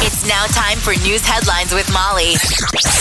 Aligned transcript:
It's 0.00 0.28
now 0.28 0.44
time 0.46 0.76
for 0.78 0.90
news 1.06 1.24
headlines 1.26 1.72
with 1.72 1.90
Molly. 1.92 2.34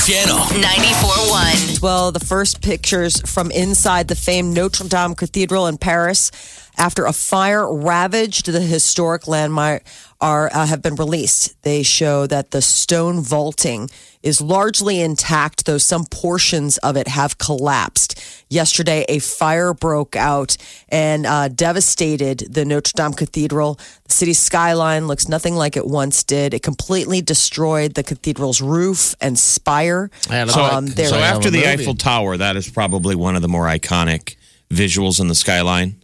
Channel 0.05 0.37
94.1. 0.37 1.81
Well, 1.81 2.11
the 2.11 2.21
first 2.21 2.61
pictures 2.61 3.19
from 3.29 3.51
inside 3.51 4.07
the 4.07 4.15
famed 4.15 4.53
Notre 4.53 4.87
Dame 4.87 5.13
Cathedral 5.13 5.67
in 5.67 5.77
Paris 5.77 6.31
after 6.77 7.05
a 7.05 7.13
fire 7.13 7.71
ravaged 7.73 8.47
the 8.47 8.61
historic 8.61 9.27
landmark 9.27 9.83
are 10.21 10.49
uh, 10.53 10.65
have 10.65 10.81
been 10.81 10.95
released. 10.95 11.61
They 11.63 11.83
show 11.83 12.25
that 12.27 12.51
the 12.51 12.61
stone 12.61 13.21
vaulting 13.21 13.89
is 14.23 14.41
largely 14.41 15.01
intact, 15.01 15.65
though 15.65 15.77
some 15.77 16.05
portions 16.05 16.77
of 16.79 16.97
it 16.97 17.07
have 17.07 17.37
collapsed. 17.37 18.19
Yesterday, 18.49 19.05
a 19.07 19.19
fire 19.19 19.73
broke 19.73 20.15
out 20.15 20.57
and 20.89 21.25
uh, 21.25 21.49
devastated 21.49 22.39
the 22.49 22.65
Notre 22.65 22.91
Dame 22.95 23.13
Cathedral. 23.13 23.75
The 24.05 24.13
city's 24.13 24.39
skyline 24.39 25.07
looks 25.07 25.27
nothing 25.27 25.55
like 25.55 25.77
it 25.77 25.85
once 25.85 26.23
did. 26.23 26.53
It 26.53 26.63
completely 26.63 27.21
destroyed 27.21 27.93
the 27.93 28.03
cathedral's 28.03 28.61
roof 28.61 29.15
and 29.21 29.37
spire. 29.37 30.09
So, 30.29 30.63
Um, 30.63 30.87
so 30.87 31.15
after 31.15 31.49
the 31.49 31.59
movie. 31.59 31.67
Eiffel 31.67 31.95
Tower, 31.95 32.37
that 32.37 32.55
is 32.55 32.69
probably 32.69 33.15
one 33.15 33.35
of 33.35 33.41
the 33.41 33.47
more 33.47 33.65
iconic 33.65 34.37
visuals 34.71 35.19
in 35.19 35.27
the 35.27 35.35
skyline. 35.35 35.97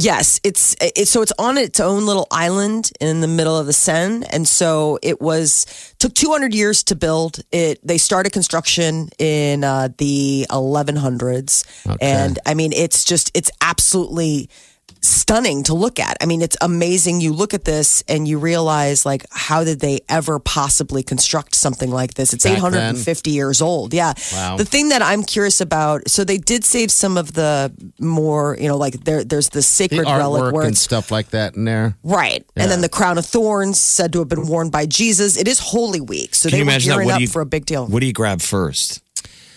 Yes, 0.00 0.40
it's 0.42 0.74
it, 0.80 1.08
so 1.08 1.20
it's 1.20 1.32
on 1.38 1.58
its 1.58 1.78
own 1.78 2.06
little 2.06 2.26
island 2.30 2.90
in 3.00 3.20
the 3.20 3.28
middle 3.28 3.56
of 3.56 3.66
the 3.66 3.72
Seine, 3.74 4.24
and 4.30 4.48
so 4.48 4.98
it 5.02 5.20
was 5.20 5.66
took 5.98 6.14
200 6.14 6.54
years 6.54 6.82
to 6.84 6.94
build. 6.96 7.40
It 7.52 7.86
they 7.86 7.98
started 7.98 8.32
construction 8.32 9.10
in 9.18 9.62
uh, 9.62 9.90
the 9.98 10.46
1100s, 10.48 11.64
and 12.00 12.38
I 12.46 12.54
mean 12.54 12.72
it's 12.72 13.04
just 13.04 13.30
it's 13.34 13.50
absolutely 13.60 14.48
stunning 15.02 15.62
to 15.64 15.74
look 15.74 16.00
at. 16.00 16.16
I 16.20 16.26
mean 16.26 16.42
it's 16.42 16.56
amazing. 16.60 17.20
You 17.20 17.32
look 17.32 17.54
at 17.54 17.64
this 17.64 18.02
and 18.08 18.26
you 18.26 18.38
realize 18.38 19.06
like 19.06 19.24
how 19.30 19.62
did 19.64 19.80
they 19.80 20.00
ever 20.08 20.38
possibly 20.40 21.02
construct 21.02 21.54
something 21.54 21.90
like 21.90 22.14
this? 22.14 22.32
It's 22.32 22.44
Back 22.44 22.58
850 22.58 23.30
years 23.30 23.62
old. 23.62 23.94
Yeah. 23.94 24.14
Wow. 24.32 24.56
The 24.56 24.64
thing 24.64 24.88
that 24.88 25.00
I'm 25.02 25.22
curious 25.22 25.60
about, 25.60 26.08
so 26.10 26.24
they 26.24 26.38
did 26.38 26.64
save 26.64 26.90
some 26.90 27.16
of 27.16 27.32
the 27.34 27.72
more, 28.00 28.56
you 28.60 28.66
know, 28.68 28.76
like 28.76 29.04
there 29.04 29.22
there's 29.24 29.48
the 29.50 29.60
The 29.60 29.64
sacred 29.64 30.06
relic 30.06 30.42
artwork 30.42 30.64
and 30.66 30.76
stuff 30.78 31.10
like 31.10 31.30
that 31.30 31.54
in 31.54 31.64
there. 31.66 31.94
right, 32.02 32.42
and 32.56 32.70
then 32.70 32.80
the 32.80 32.88
crown 32.88 33.18
of 33.18 33.26
thorns 33.26 33.78
said 33.78 34.10
to 34.14 34.20
have 34.20 34.28
been 34.28 34.46
worn 34.46 34.70
by 34.70 34.86
Jesus. 34.86 35.36
It 35.36 35.46
is 35.46 35.58
Holy 35.58 36.00
Week, 36.00 36.34
so 36.34 36.48
Can 36.48 36.52
they 36.56 36.58
you 36.60 36.64
were 36.64 36.70
imagine 36.70 36.88
that? 36.88 36.94
gearing 36.94 37.06
What 37.08 37.14
up 37.16 37.20
you, 37.20 37.28
for 37.28 37.42
a 37.42 37.46
big 37.46 37.66
deal. 37.66 37.86
What 37.86 38.00
do 38.00 38.06
you 38.06 38.14
grab 38.14 38.40
first? 38.40 39.02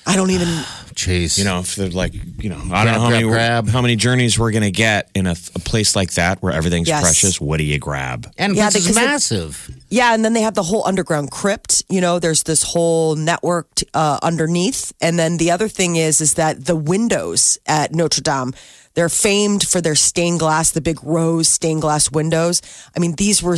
I 0.05 0.15
don't 0.15 0.31
even. 0.31 0.47
Jeez. 0.93 1.39
You 1.39 1.43
know, 1.45 1.59
if 1.59 1.75
they're 1.75 1.89
like, 1.89 2.13
you 2.13 2.49
know, 2.49 2.61
I 2.71 2.85
don't 2.85 2.93
know 2.93 2.99
how 2.99 3.07
Grab, 3.07 3.11
many 3.11 3.23
grab, 3.23 3.65
grab. 3.65 3.73
how 3.73 3.81
many 3.81 3.95
journeys 3.95 4.37
we're 4.37 4.51
gonna 4.51 4.69
get 4.69 5.09
in 5.15 5.25
a, 5.25 5.31
a 5.55 5.59
place 5.59 5.95
like 5.95 6.13
that 6.13 6.41
where 6.43 6.53
everything's 6.53 6.87
Yes. 6.87 7.01
precious. 7.01 7.41
What 7.41 7.57
do 7.57 7.63
you 7.63 7.79
grab? 7.79 8.31
and 8.37 8.55
Yeah, 8.55 8.69
this 8.69 8.87
is 8.87 8.95
it- 8.97 9.01
massive. 9.01 9.71
Yeah, 9.89 10.13
and 10.13 10.23
then 10.23 10.33
they 10.33 10.41
have 10.41 10.53
the 10.53 10.63
whole 10.63 10.85
underground 10.85 11.31
crypt. 11.31 11.83
You 11.89 11.99
know, 12.01 12.19
there's 12.19 12.43
this 12.43 12.61
whole 12.63 13.15
network 13.15 13.67
uh, 13.93 14.19
underneath, 14.21 14.91
and 15.01 15.17
then 15.17 15.37
the 15.37 15.49
other 15.51 15.67
thing 15.67 15.95
is, 15.95 16.21
is 16.21 16.35
that 16.35 16.65
the 16.65 16.75
windows 16.75 17.57
at 17.65 17.93
Notre 17.93 18.21
Dame. 18.21 18.53
They're 18.95 19.09
famed 19.09 19.67
for 19.67 19.81
their 19.81 19.95
stained 19.95 20.37
glass, 20.39 20.69
the 20.69 20.79
big 20.81 21.03
rose 21.03 21.47
stained 21.47 21.81
glass 21.81 22.11
windows. 22.11 22.61
I 22.95 22.99
mean, 22.99 23.15
these 23.15 23.41
were 23.41 23.57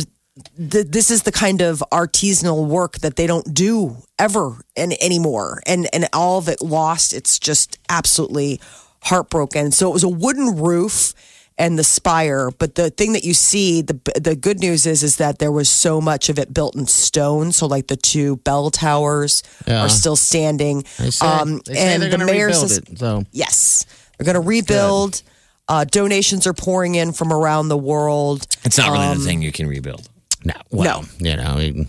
th- 0.56 0.86
this 0.88 1.10
is 1.10 1.22
the 1.22 1.32
kind 1.32 1.60
of 1.62 1.82
artisanal 1.92 2.66
work 2.66 2.98
that 2.98 3.16
they 3.16 3.26
don't 3.26 3.52
do 3.54 3.96
ever 4.18 4.56
and 4.76 4.92
anymore, 5.02 5.62
and 5.66 5.88
and 5.92 6.08
all 6.12 6.38
of 6.38 6.48
it 6.48 6.60
lost. 6.62 7.12
It's 7.14 7.38
just 7.38 7.78
absolutely 7.88 8.60
heartbroken. 9.02 9.72
So 9.72 9.88
it 9.88 9.92
was 9.92 10.02
a 10.04 10.08
wooden 10.08 10.56
roof 10.56 11.14
and 11.58 11.78
the 11.78 11.84
spire, 11.84 12.50
but 12.58 12.74
the 12.74 12.90
thing 12.90 13.14
that 13.14 13.24
you 13.24 13.32
see, 13.32 13.80
the 13.80 13.98
the 14.20 14.36
good 14.36 14.60
news 14.60 14.84
is 14.86 15.02
is 15.02 15.16
that 15.16 15.38
there 15.38 15.52
was 15.52 15.68
so 15.70 16.00
much 16.00 16.28
of 16.28 16.38
it 16.38 16.52
built 16.52 16.74
in 16.76 16.86
stone. 16.86 17.50
So 17.52 17.66
like 17.66 17.86
the 17.86 17.96
two 17.96 18.36
bell 18.38 18.70
towers 18.70 19.42
Yeah. 19.66 19.82
are 19.84 19.88
still 19.88 20.16
standing. 20.16 20.84
They 20.98 21.10
say, 21.10 21.26
Um, 21.26 21.60
they 21.64 21.74
say 21.74 21.94
and 21.94 22.02
they're 22.02 22.10
the 22.10 22.16
going 22.18 22.26
to 22.26 22.32
mayor 22.32 22.46
rebuild 22.48 22.68
says 22.68 22.78
it. 22.78 22.98
So 22.98 23.24
yes, 23.32 23.86
they're 24.18 24.26
going 24.26 24.34
to 24.34 24.46
rebuild. 24.46 25.22
Uh, 25.68 25.84
donations 25.84 26.46
are 26.46 26.52
pouring 26.52 26.94
in 26.94 27.12
from 27.12 27.32
around 27.32 27.68
the 27.68 27.76
world. 27.78 28.46
It's 28.64 28.76
not 28.78 28.88
Um, 28.88 28.92
really 28.94 29.18
the 29.18 29.24
thing 29.24 29.42
you 29.42 29.50
can 29.50 29.66
rebuild. 29.66 30.08
No, 30.46 30.54
well, 30.70 31.04
you 31.18 31.36
know, 31.36 31.58
you- 31.58 31.86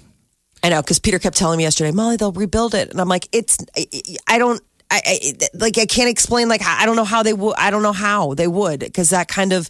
I 0.63 0.69
know 0.69 0.81
because 0.81 0.99
Peter 0.99 1.19
kept 1.19 1.37
telling 1.37 1.57
me 1.57 1.63
yesterday, 1.63 1.91
Molly, 1.91 2.17
they'll 2.17 2.31
rebuild 2.31 2.73
it, 2.73 2.89
and 2.89 2.99
I'm 2.99 3.07
like, 3.07 3.27
it's. 3.31 3.57
I, 3.77 3.85
I 4.27 4.37
don't. 4.39 4.61
I, 4.89 5.01
I 5.05 5.33
like. 5.53 5.77
I 5.77 5.85
can't 5.85 6.09
explain. 6.09 6.49
Like, 6.49 6.61
I 6.65 6.85
don't 6.85 6.95
know 6.95 7.03
how 7.05 7.21
they 7.23 7.33
would. 7.33 7.55
I 7.57 7.69
don't 7.69 7.83
know 7.83 7.93
how 7.93 8.33
they 8.33 8.47
would 8.47 8.79
because 8.79 9.11
that 9.11 9.27
kind 9.27 9.53
of. 9.53 9.69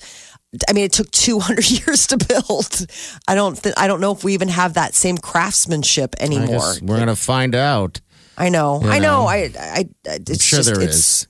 I 0.69 0.71
mean, 0.73 0.85
it 0.85 0.93
took 0.93 1.11
200 1.11 1.69
years 1.85 2.07
to 2.07 2.17
build. 2.17 2.87
I 3.27 3.35
don't. 3.35 3.61
Th- 3.61 3.75
I 3.77 3.87
don't 3.87 3.99
know 3.99 4.13
if 4.13 4.23
we 4.23 4.33
even 4.33 4.47
have 4.47 4.75
that 4.75 4.95
same 4.95 5.17
craftsmanship 5.17 6.15
anymore. 6.19 6.73
we're 6.81 6.95
going 6.95 7.07
to 7.07 7.15
find 7.17 7.53
out. 7.53 7.99
I 8.37 8.47
know. 8.49 8.81
I 8.83 8.99
know. 8.99 9.25
I. 9.27 9.51
I. 9.59 9.89
I 10.07 10.19
it's 10.25 10.43
sure 10.43 10.59
just, 10.59 10.73
there 10.73 10.81
it's 10.81 10.95
is. 10.95 11.27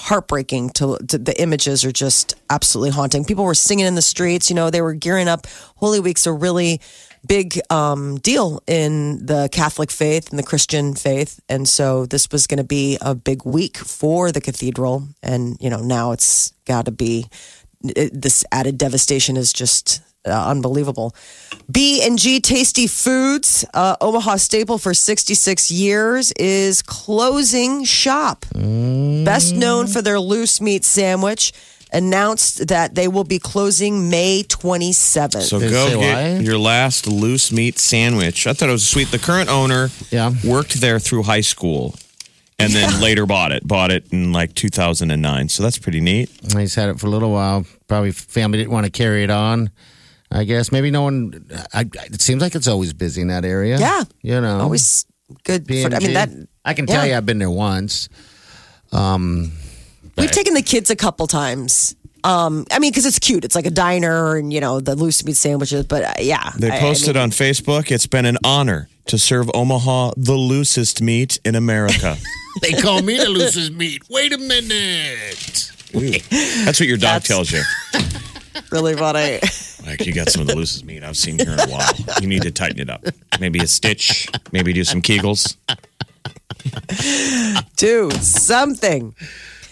Heartbreaking 0.00 0.70
to, 0.70 0.96
to 1.08 1.18
the 1.18 1.40
images 1.40 1.84
are 1.84 1.92
just 1.92 2.34
absolutely 2.48 2.90
haunting. 2.90 3.24
People 3.24 3.44
were 3.44 3.54
singing 3.54 3.86
in 3.86 3.94
the 3.94 4.02
streets. 4.02 4.48
You 4.48 4.56
know, 4.56 4.70
they 4.70 4.80
were 4.80 4.94
gearing 4.94 5.28
up. 5.28 5.46
Holy 5.76 6.00
Week's 6.00 6.26
a 6.26 6.32
really 6.32 6.80
big 7.26 7.60
um, 7.68 8.18
deal 8.18 8.62
in 8.66 9.26
the 9.26 9.48
Catholic 9.52 9.90
faith 9.90 10.30
and 10.30 10.38
the 10.38 10.42
Christian 10.42 10.94
faith, 10.94 11.38
and 11.48 11.68
so 11.68 12.06
this 12.06 12.28
was 12.32 12.46
going 12.46 12.58
to 12.58 12.64
be 12.64 12.96
a 13.00 13.14
big 13.14 13.44
week 13.44 13.76
for 13.76 14.32
the 14.32 14.40
cathedral. 14.40 15.06
And 15.22 15.56
you 15.60 15.68
know, 15.68 15.80
now 15.80 16.12
it's 16.12 16.52
got 16.64 16.86
to 16.86 16.92
be 16.92 17.26
it, 17.84 18.20
this 18.20 18.44
added 18.52 18.78
devastation 18.78 19.36
is 19.36 19.52
just 19.52 20.02
uh, 20.26 20.46
unbelievable. 20.48 21.14
B 21.70 22.02
and 22.04 22.18
G 22.18 22.40
Tasty 22.40 22.86
Foods, 22.86 23.64
uh, 23.74 23.96
Omaha 24.00 24.36
staple 24.36 24.78
for 24.78 24.92
66 24.94 25.70
years, 25.70 26.32
is 26.32 26.82
closing 26.82 27.84
shop. 27.84 28.44
Best 28.52 29.54
known 29.54 29.86
for 29.86 30.02
their 30.02 30.20
loose 30.20 30.60
meat 30.60 30.84
sandwich, 30.84 31.52
announced 31.92 32.68
that 32.68 32.94
they 32.94 33.08
will 33.08 33.24
be 33.24 33.38
closing 33.38 34.10
May 34.10 34.42
27th. 34.44 35.42
So 35.42 35.58
Did 35.58 35.70
go 35.70 36.00
get 36.00 36.14
why? 36.38 36.42
your 36.42 36.58
last 36.58 37.06
loose 37.06 37.50
meat 37.50 37.78
sandwich. 37.78 38.46
I 38.46 38.52
thought 38.52 38.68
it 38.68 38.72
was 38.72 38.88
sweet. 38.88 39.10
The 39.10 39.18
current 39.18 39.48
owner 39.48 39.90
Yeah. 40.10 40.32
worked 40.44 40.80
there 40.80 40.98
through 41.00 41.24
high 41.24 41.40
school 41.40 41.94
and 42.60 42.72
then 42.72 43.00
later 43.02 43.26
bought 43.26 43.50
it. 43.52 43.66
Bought 43.66 43.90
it 43.90 44.04
in 44.12 44.32
like 44.32 44.54
2009. 44.54 45.48
So 45.48 45.62
that's 45.64 45.78
pretty 45.78 46.00
neat. 46.00 46.30
He's 46.56 46.74
had 46.76 46.90
it 46.90 47.00
for 47.00 47.06
a 47.08 47.10
little 47.10 47.32
while. 47.32 47.64
Probably 47.88 48.12
family 48.12 48.58
didn't 48.58 48.70
want 48.72 48.86
to 48.86 48.92
carry 48.92 49.24
it 49.24 49.30
on. 49.30 49.70
I 50.32 50.44
guess 50.44 50.70
maybe 50.70 50.90
no 50.90 51.02
one. 51.02 51.46
I, 51.74 51.84
it 51.94 52.20
seems 52.20 52.40
like 52.40 52.54
it's 52.54 52.68
always 52.68 52.92
busy 52.92 53.20
in 53.20 53.28
that 53.28 53.44
area. 53.44 53.78
Yeah. 53.78 54.04
you 54.22 54.40
know, 54.40 54.60
Always 54.60 55.04
good. 55.44 55.66
For, 55.66 55.72
I 55.94 55.98
mean, 55.98 56.14
that 56.14 56.28
I 56.64 56.74
can 56.74 56.86
tell 56.86 57.04
yeah. 57.04 57.12
you, 57.12 57.16
I've 57.16 57.26
been 57.26 57.38
there 57.38 57.50
once. 57.50 58.08
Um, 58.92 59.52
we've 60.16 60.30
taken 60.30 60.54
the 60.54 60.62
kids 60.62 60.90
a 60.90 60.96
couple 60.96 61.26
times. 61.26 61.96
Um, 62.22 62.66
I 62.70 62.78
mean, 62.78 62.90
because 62.90 63.06
it's 63.06 63.18
cute. 63.18 63.44
It's 63.44 63.54
like 63.54 63.66
a 63.66 63.70
diner, 63.70 64.36
and 64.36 64.52
you 64.52 64.60
know 64.60 64.78
the 64.80 64.94
loose 64.94 65.24
meat 65.24 65.36
sandwiches. 65.36 65.86
But 65.86 66.04
uh, 66.04 66.12
yeah, 66.20 66.50
They 66.58 66.70
I- 66.70 66.76
I 66.76 66.80
posted 66.80 67.14
mean, 67.14 67.22
on 67.24 67.30
Facebook. 67.30 67.90
It's 67.90 68.06
been 68.06 68.26
an 68.26 68.38
honor 68.44 68.88
to 69.06 69.18
serve 69.18 69.50
Omaha 69.54 70.12
the 70.16 70.34
loosest 70.34 71.00
meat 71.02 71.40
in 71.44 71.54
America. 71.56 72.16
they 72.62 72.72
call 72.72 73.02
me 73.02 73.16
the 73.16 73.28
loosest 73.30 73.72
meat. 73.72 74.02
Wait 74.10 74.32
a 74.32 74.38
minute. 74.38 75.72
That's 75.92 76.78
what 76.78 76.86
your 76.88 76.98
dog 76.98 77.22
That's- 77.22 77.26
tells 77.26 77.50
you. 77.50 77.62
really 78.70 78.94
funny. 78.94 79.40
Like 79.86 80.04
you 80.06 80.12
got 80.12 80.28
some 80.28 80.42
of 80.42 80.48
the 80.48 80.56
loosest 80.56 80.84
meat 80.84 81.02
I've 81.02 81.16
seen 81.16 81.38
here 81.38 81.52
in 81.52 81.58
a 81.60 81.66
while. 81.68 81.92
You 82.20 82.26
need 82.28 82.42
to 82.42 82.50
tighten 82.50 82.80
it 82.80 82.90
up. 82.90 83.04
Maybe 83.40 83.58
a 83.60 83.66
stitch. 83.66 84.28
Maybe 84.52 84.72
do 84.72 84.84
some 84.84 85.02
Kegels. 85.02 85.56
Do 87.76 88.10
something. 88.10 89.14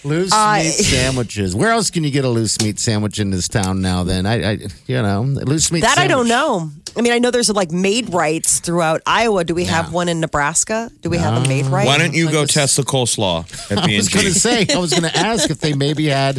Loose 0.05 0.33
I- 0.33 0.63
meat 0.63 0.71
sandwiches. 0.73 1.55
Where 1.55 1.71
else 1.71 1.91
can 1.91 2.05
you 2.05 2.11
get 2.11 2.25
a 2.25 2.29
loose 2.29 2.61
meat 2.63 2.79
sandwich 2.79 3.19
in 3.19 3.31
this 3.31 3.49
town 3.49 3.83
now? 3.83 4.05
Then 4.05 4.27
I, 4.27 4.53
I 4.53 4.59
you 4.87 5.03
know, 5.03 5.23
loose 5.23 5.71
meat. 5.73 5.81
That 5.81 5.99
I 5.99 6.07
don't 6.07 6.29
know. 6.29 6.71
I 6.97 7.01
mean, 7.01 7.13
I 7.13 7.19
know 7.19 7.31
there's 7.31 7.51
like 7.51 7.71
Maid-Rites 7.71 8.61
throughout 8.61 9.03
Iowa. 9.07 9.45
Do 9.45 9.55
we 9.55 9.65
have 9.65 9.93
one 9.93 10.09
in 10.09 10.21
Nebraska? 10.21 10.91
Do 11.03 11.11
we 11.11 11.19
have 11.19 11.45
a 11.45 11.49
Maid-Rite? 11.49 11.87
Why 11.87 11.99
don't 11.99 12.15
you 12.15 12.27
Like 12.27 12.33
go 12.33 12.41
this- 12.43 12.55
test 12.55 12.77
the 12.77 12.83
coleslaw 12.83 13.45
at 13.71 13.79
I 13.91 13.97
was 13.97 14.09
going 14.09 14.25
to 14.27 14.35
say. 14.35 14.67
I 14.73 14.79
was 14.79 14.91
going 14.91 15.03
to 15.11 15.17
ask 15.17 15.51
if 15.51 15.59
they 15.61 15.75
maybe 15.75 16.07
had 16.07 16.37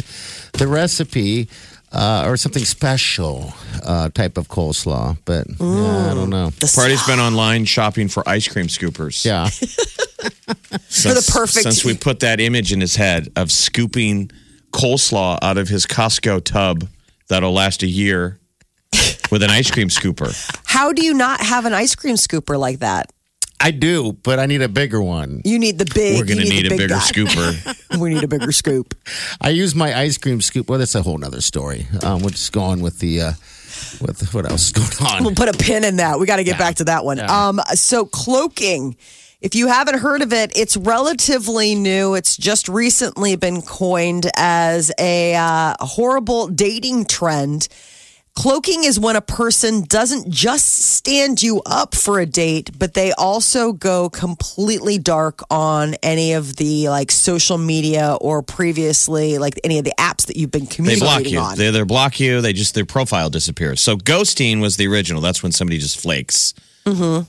the 0.54 0.66
recipe 0.66 1.48
uh, 1.92 2.24
or 2.26 2.36
something 2.36 2.64
special 2.64 3.52
uh, 3.84 4.08
type 4.10 4.36
of 4.38 4.48
coleslaw, 4.48 5.16
but 5.24 5.46
yeah, 5.58 6.10
I 6.10 6.14
don't 6.14 6.30
know. 6.30 6.50
The 6.50 6.72
Party's 6.74 7.04
been 7.06 7.18
online 7.20 7.64
shopping 7.64 8.08
for 8.08 8.28
ice 8.28 8.46
cream 8.48 8.66
scoopers. 8.66 9.24
Yeah, 9.24 9.48
For 10.88 11.08
the 11.14 11.30
perfect- 11.32 11.62
Since 11.62 11.84
we 11.84 11.96
put 11.96 12.20
that 12.20 12.40
image 12.40 12.72
in 12.72 12.80
his 12.80 12.96
head 12.96 13.28
of 13.36 13.50
scooping 13.50 14.30
coleslaw 14.72 15.38
out 15.42 15.58
of 15.58 15.68
his 15.68 15.86
Costco 15.86 16.44
tub 16.44 16.86
that'll 17.28 17.52
last 17.52 17.82
a 17.82 17.86
year 17.86 18.38
with 19.30 19.42
an 19.42 19.50
ice 19.50 19.70
cream 19.70 19.88
scooper. 19.88 20.30
How 20.66 20.92
do 20.92 21.04
you 21.04 21.14
not 21.14 21.40
have 21.40 21.64
an 21.64 21.72
ice 21.72 21.94
cream 21.94 22.16
scooper 22.16 22.58
like 22.58 22.80
that? 22.80 23.10
I 23.60 23.72
do, 23.72 24.12
but 24.22 24.38
I 24.38 24.46
need 24.46 24.62
a 24.62 24.68
bigger 24.68 25.02
one. 25.02 25.42
You 25.44 25.58
need 25.58 25.78
the 25.78 25.84
big. 25.84 26.18
We're 26.18 26.24
going 26.24 26.38
to 26.38 26.46
you 26.46 26.62
need 26.62 26.66
a 26.66 26.70
big 26.70 26.78
bigger 26.78 26.94
guy. 26.94 27.00
scooper. 27.00 27.98
we 28.00 28.14
need 28.14 28.24
a 28.24 28.28
bigger 28.28 28.52
scoop. 28.52 28.94
I 29.40 29.50
use 29.50 29.74
my 29.74 29.96
ice 29.98 30.16
cream 30.16 30.40
scoop. 30.40 30.70
Well, 30.70 30.78
that's 30.78 30.94
a 30.94 31.02
whole 31.02 31.18
nother 31.18 31.42
story. 31.42 31.86
Um, 32.02 32.22
we're 32.22 32.30
just 32.30 32.52
going 32.52 32.80
with 32.80 33.00
the 33.00 33.20
uh, 33.20 33.32
with 34.00 34.32
what 34.32 34.50
else 34.50 34.66
is 34.66 34.72
going 34.72 35.12
on. 35.12 35.24
We'll 35.24 35.34
put 35.34 35.48
a 35.48 35.58
pin 35.58 35.84
in 35.84 35.96
that. 35.96 36.18
We 36.18 36.26
got 36.26 36.36
to 36.36 36.44
get 36.44 36.58
back 36.58 36.76
to 36.76 36.84
that 36.84 37.04
one. 37.04 37.20
Um, 37.20 37.60
so 37.74 38.06
cloaking. 38.06 38.96
If 39.42 39.54
you 39.54 39.68
haven't 39.68 40.00
heard 40.00 40.20
of 40.20 40.34
it, 40.34 40.52
it's 40.54 40.76
relatively 40.76 41.74
new. 41.74 42.14
It's 42.14 42.36
just 42.36 42.68
recently 42.68 43.36
been 43.36 43.62
coined 43.62 44.30
as 44.36 44.92
a 44.98 45.34
uh, 45.34 45.76
horrible 45.80 46.48
dating 46.48 47.06
trend. 47.06 47.68
Cloaking 48.36 48.84
is 48.84 48.98
when 48.98 49.16
a 49.16 49.20
person 49.20 49.82
doesn't 49.82 50.30
just 50.30 50.66
stand 50.74 51.42
you 51.42 51.60
up 51.66 51.94
for 51.94 52.20
a 52.20 52.26
date, 52.26 52.70
but 52.78 52.94
they 52.94 53.12
also 53.12 53.72
go 53.72 54.08
completely 54.08 54.98
dark 54.98 55.42
on 55.50 55.94
any 56.02 56.32
of 56.32 56.56
the 56.56 56.88
like 56.88 57.10
social 57.10 57.58
media 57.58 58.16
or 58.20 58.42
previously 58.42 59.36
like 59.38 59.60
any 59.64 59.78
of 59.78 59.84
the 59.84 59.92
apps 59.98 60.26
that 60.26 60.36
you've 60.36 60.50
been 60.50 60.64
They 60.64 60.74
communicating 60.74 61.04
block 61.06 61.24
you. 61.26 61.38
on. 61.38 61.58
They 61.58 61.68
either 61.68 61.84
block 61.84 62.18
you, 62.20 62.40
they 62.40 62.52
just, 62.54 62.74
their 62.74 62.86
profile 62.86 63.28
disappears. 63.30 63.80
So 63.82 63.96
ghosting 63.96 64.60
was 64.60 64.76
the 64.76 64.86
original. 64.86 65.20
That's 65.20 65.42
when 65.42 65.52
somebody 65.52 65.78
just 65.78 66.00
flakes. 66.00 66.54
Mm-hmm. 66.86 67.28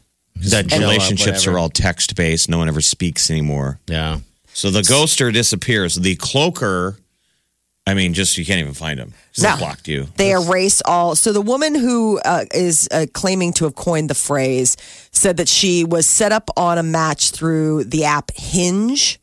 That 0.50 0.70
show 0.72 0.76
up, 0.78 0.82
Relationships 0.82 1.40
whatever. 1.40 1.58
are 1.58 1.60
all 1.60 1.70
text 1.70 2.16
based. 2.16 2.48
No 2.48 2.58
one 2.60 2.68
ever 2.70 2.80
speaks 2.82 3.30
anymore. 3.30 3.80
yeah. 3.88 4.20
So 4.54 4.70
the 4.70 4.82
ghoster 4.82 5.32
disappears. 5.34 5.96
The 5.96 6.16
cloaker, 6.18 6.98
I 7.88 7.94
mean, 7.96 8.14
just 8.14 8.38
you 8.38 8.46
can't 8.46 8.60
even 8.60 8.74
find 8.74 9.00
them. 9.00 9.14
They 9.38 9.50
No. 9.50 9.58
blocked 9.58 9.88
you. 9.88 10.08
They 10.18 10.32
erase 10.32 10.82
all. 10.86 11.16
So 11.16 11.34
the 11.34 11.42
woman 11.42 11.74
who 11.74 12.20
uh, 12.24 12.46
is 12.54 12.88
uh, 12.92 13.08
claiming 13.14 13.54
to 13.54 13.64
have 13.66 13.76
coined 13.76 14.10
the 14.10 14.16
phrase 14.16 14.78
said 15.12 15.38
that 15.38 15.50
she 15.50 15.84
was 15.84 16.06
set 16.06 16.32
up 16.32 16.50
on 16.56 16.78
a 16.78 16.84
match 16.84 17.32
through 17.32 17.86
the 17.86 18.06
app 18.06 18.32
Hinge. 18.36 19.20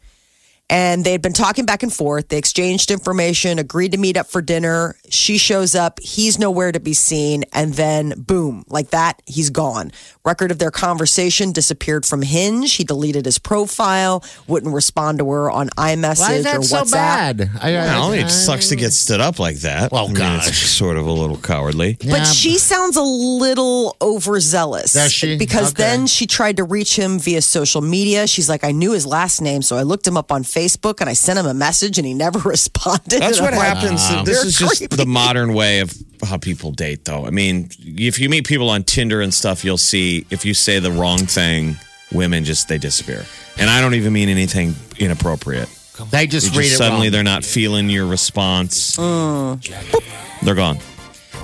And 0.70 1.02
they 1.02 1.12
had 1.12 1.22
been 1.22 1.32
talking 1.32 1.64
back 1.64 1.82
and 1.82 1.90
forth. 1.90 2.28
They 2.28 2.36
exchanged 2.36 2.90
information, 2.90 3.58
agreed 3.58 3.92
to 3.92 3.98
meet 3.98 4.18
up 4.18 4.26
for 4.26 4.42
dinner. 4.42 4.96
She 5.08 5.38
shows 5.38 5.74
up. 5.74 5.98
He's 5.98 6.38
nowhere 6.38 6.72
to 6.72 6.78
be 6.80 6.92
seen. 6.92 7.44
And 7.54 7.72
then, 7.72 8.12
boom, 8.18 8.64
like 8.68 8.90
that, 8.90 9.22
he's 9.24 9.48
gone. 9.48 9.92
Record 10.26 10.50
of 10.50 10.58
their 10.58 10.70
conversation 10.70 11.52
disappeared 11.52 12.04
from 12.04 12.20
Hinge. 12.20 12.74
He 12.74 12.84
deleted 12.84 13.24
his 13.24 13.38
profile, 13.38 14.22
wouldn't 14.46 14.74
respond 14.74 15.20
to 15.20 15.30
her 15.30 15.50
on 15.50 15.70
iMessage 15.78 16.18
Why 16.20 16.32
is 16.34 16.46
or 16.46 16.50
that 16.58 16.64
so 16.64 16.82
WhatsApp. 16.82 16.92
bad? 16.92 17.50
I, 17.62 17.68
I- 17.70 17.72
Well, 17.86 18.12
I- 18.12 18.16
it 18.18 18.28
sucks 18.28 18.68
to 18.68 18.76
get 18.76 18.92
stood 18.92 19.22
up 19.22 19.38
like 19.38 19.56
that. 19.60 19.90
Well, 19.90 20.04
I 20.04 20.06
mean, 20.08 20.16
gosh. 20.16 20.48
it's 20.48 20.58
sort 20.58 20.98
of 20.98 21.06
a 21.06 21.12
little 21.12 21.38
cowardly. 21.38 21.96
But 22.06 22.26
she 22.26 22.58
sounds 22.58 22.96
a 22.98 23.02
little 23.02 23.96
overzealous. 24.02 24.92
Does 24.92 25.14
she? 25.14 25.38
Because 25.38 25.70
Okay. 25.70 25.82
then 25.82 26.06
she 26.06 26.26
tried 26.26 26.58
to 26.58 26.64
reach 26.64 26.94
him 26.94 27.18
via 27.18 27.40
social 27.40 27.80
media. 27.80 28.26
She's 28.26 28.50
like, 28.50 28.64
I 28.64 28.72
knew 28.72 28.92
his 28.92 29.06
last 29.06 29.40
name, 29.40 29.62
so 29.62 29.74
I 29.78 29.82
looked 29.82 30.06
him 30.06 30.18
up 30.18 30.30
on 30.30 30.42
Facebook 30.44 30.57
and 31.00 31.08
I 31.08 31.12
sent 31.12 31.38
him 31.38 31.46
a 31.46 31.54
message 31.54 31.98
and 31.98 32.06
he 32.06 32.14
never 32.14 32.38
responded. 32.48 33.20
That's 33.20 33.40
what 33.40 33.52
like, 33.54 33.60
happens. 33.62 34.00
this 34.24 34.36
You're 34.38 34.46
is 34.46 34.58
just 34.58 34.78
creepy. 34.78 34.96
the 34.96 35.06
modern 35.06 35.54
way 35.54 35.80
of 35.80 35.92
how 36.22 36.36
people 36.38 36.72
date, 36.72 37.04
though. 37.04 37.24
I 37.26 37.30
mean, 37.30 37.70
if 37.80 38.18
you 38.18 38.28
meet 38.28 38.46
people 38.46 38.70
on 38.70 38.82
Tinder 38.82 39.20
and 39.20 39.32
stuff, 39.32 39.64
you'll 39.64 39.78
see 39.78 40.26
if 40.30 40.44
you 40.44 40.54
say 40.54 40.78
the 40.80 40.90
wrong 40.90 41.18
thing, 41.18 41.76
women 42.12 42.44
just 42.44 42.68
they 42.68 42.78
disappear. 42.78 43.24
And 43.58 43.68
I 43.70 43.80
don't 43.80 43.94
even 43.94 44.12
mean 44.12 44.28
anything 44.28 44.74
inappropriate. 44.98 45.68
They 46.10 46.26
just 46.28 46.52
You 46.52 46.58
read 46.60 46.64
just 46.66 46.74
it 46.74 46.78
suddenly 46.78 47.06
wrong. 47.08 47.12
they're 47.12 47.22
not 47.24 47.44
feeling 47.44 47.90
your 47.90 48.06
response. 48.06 48.96
Mm. 48.96 49.60
Boop, 49.90 50.04
they're 50.42 50.54
gone. 50.54 50.78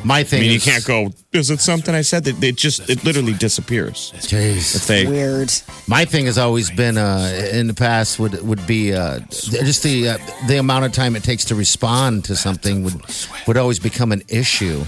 My 0.04 0.22
thing. 0.22 0.38
I 0.38 0.40
thing 0.40 0.40
mean, 0.42 0.52
you 0.52 0.60
can't 0.60 0.84
go. 0.84 1.12
Is 1.32 1.50
it 1.50 1.60
something 1.60 1.94
I 1.94 2.02
said? 2.02 2.24
That 2.24 2.42
it 2.42 2.56
just 2.56 2.88
it 2.90 3.04
literally 3.04 3.32
disappears. 3.32 4.12
Jeez. 4.16 4.76
If 4.76 4.86
they 4.86 5.06
Weird. 5.06 5.52
My 5.88 6.04
thing 6.04 6.26
has 6.26 6.38
always 6.38 6.70
been 6.70 6.98
uh, 6.98 7.50
in 7.52 7.66
the 7.66 7.74
past 7.74 8.18
would 8.18 8.40
would 8.46 8.66
be 8.66 8.92
uh, 8.94 9.20
just 9.30 9.82
the 9.82 10.10
uh, 10.10 10.18
the 10.46 10.58
amount 10.58 10.84
of 10.84 10.92
time 10.92 11.16
it 11.16 11.24
takes 11.24 11.44
to 11.46 11.54
respond 11.54 12.24
to 12.26 12.36
something 12.36 12.84
would 12.84 13.00
would 13.46 13.56
always 13.56 13.78
become 13.78 14.12
an 14.12 14.22
issue. 14.28 14.84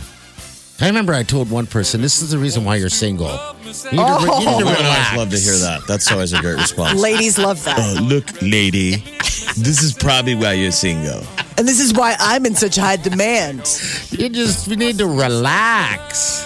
I 0.78 0.86
remember 0.88 1.14
I 1.14 1.22
told 1.22 1.50
one 1.50 1.66
person, 1.66 2.02
"This 2.02 2.20
is 2.20 2.30
the 2.30 2.38
reason 2.38 2.64
why 2.64 2.76
you're 2.76 2.90
single. 2.90 3.28
You 3.64 3.66
need 3.66 3.72
to, 3.72 3.86
re- 3.88 3.94
you 3.94 3.96
need 3.96 4.58
to 4.58 4.64
Women 4.64 4.86
always 4.86 5.16
love 5.16 5.30
to 5.30 5.38
hear 5.38 5.56
that. 5.56 5.80
That's 5.88 6.10
always 6.12 6.32
a 6.34 6.40
great 6.40 6.56
response. 6.58 7.00
Ladies 7.00 7.38
love 7.38 7.64
that. 7.64 7.78
Uh, 7.78 8.00
look, 8.02 8.24
lady, 8.42 8.96
this 9.56 9.82
is 9.82 9.94
probably 9.94 10.34
why 10.34 10.52
you're 10.52 10.70
single. 10.70 11.22
and 11.58 11.66
this 11.66 11.80
is 11.80 11.94
why 11.94 12.14
I'm 12.20 12.44
in 12.44 12.54
such 12.54 12.76
high 12.76 12.96
demand. 12.96 13.60
You 14.10 14.28
just 14.28 14.68
you 14.68 14.76
need 14.76 14.98
to 14.98 15.06
relax. 15.06 16.44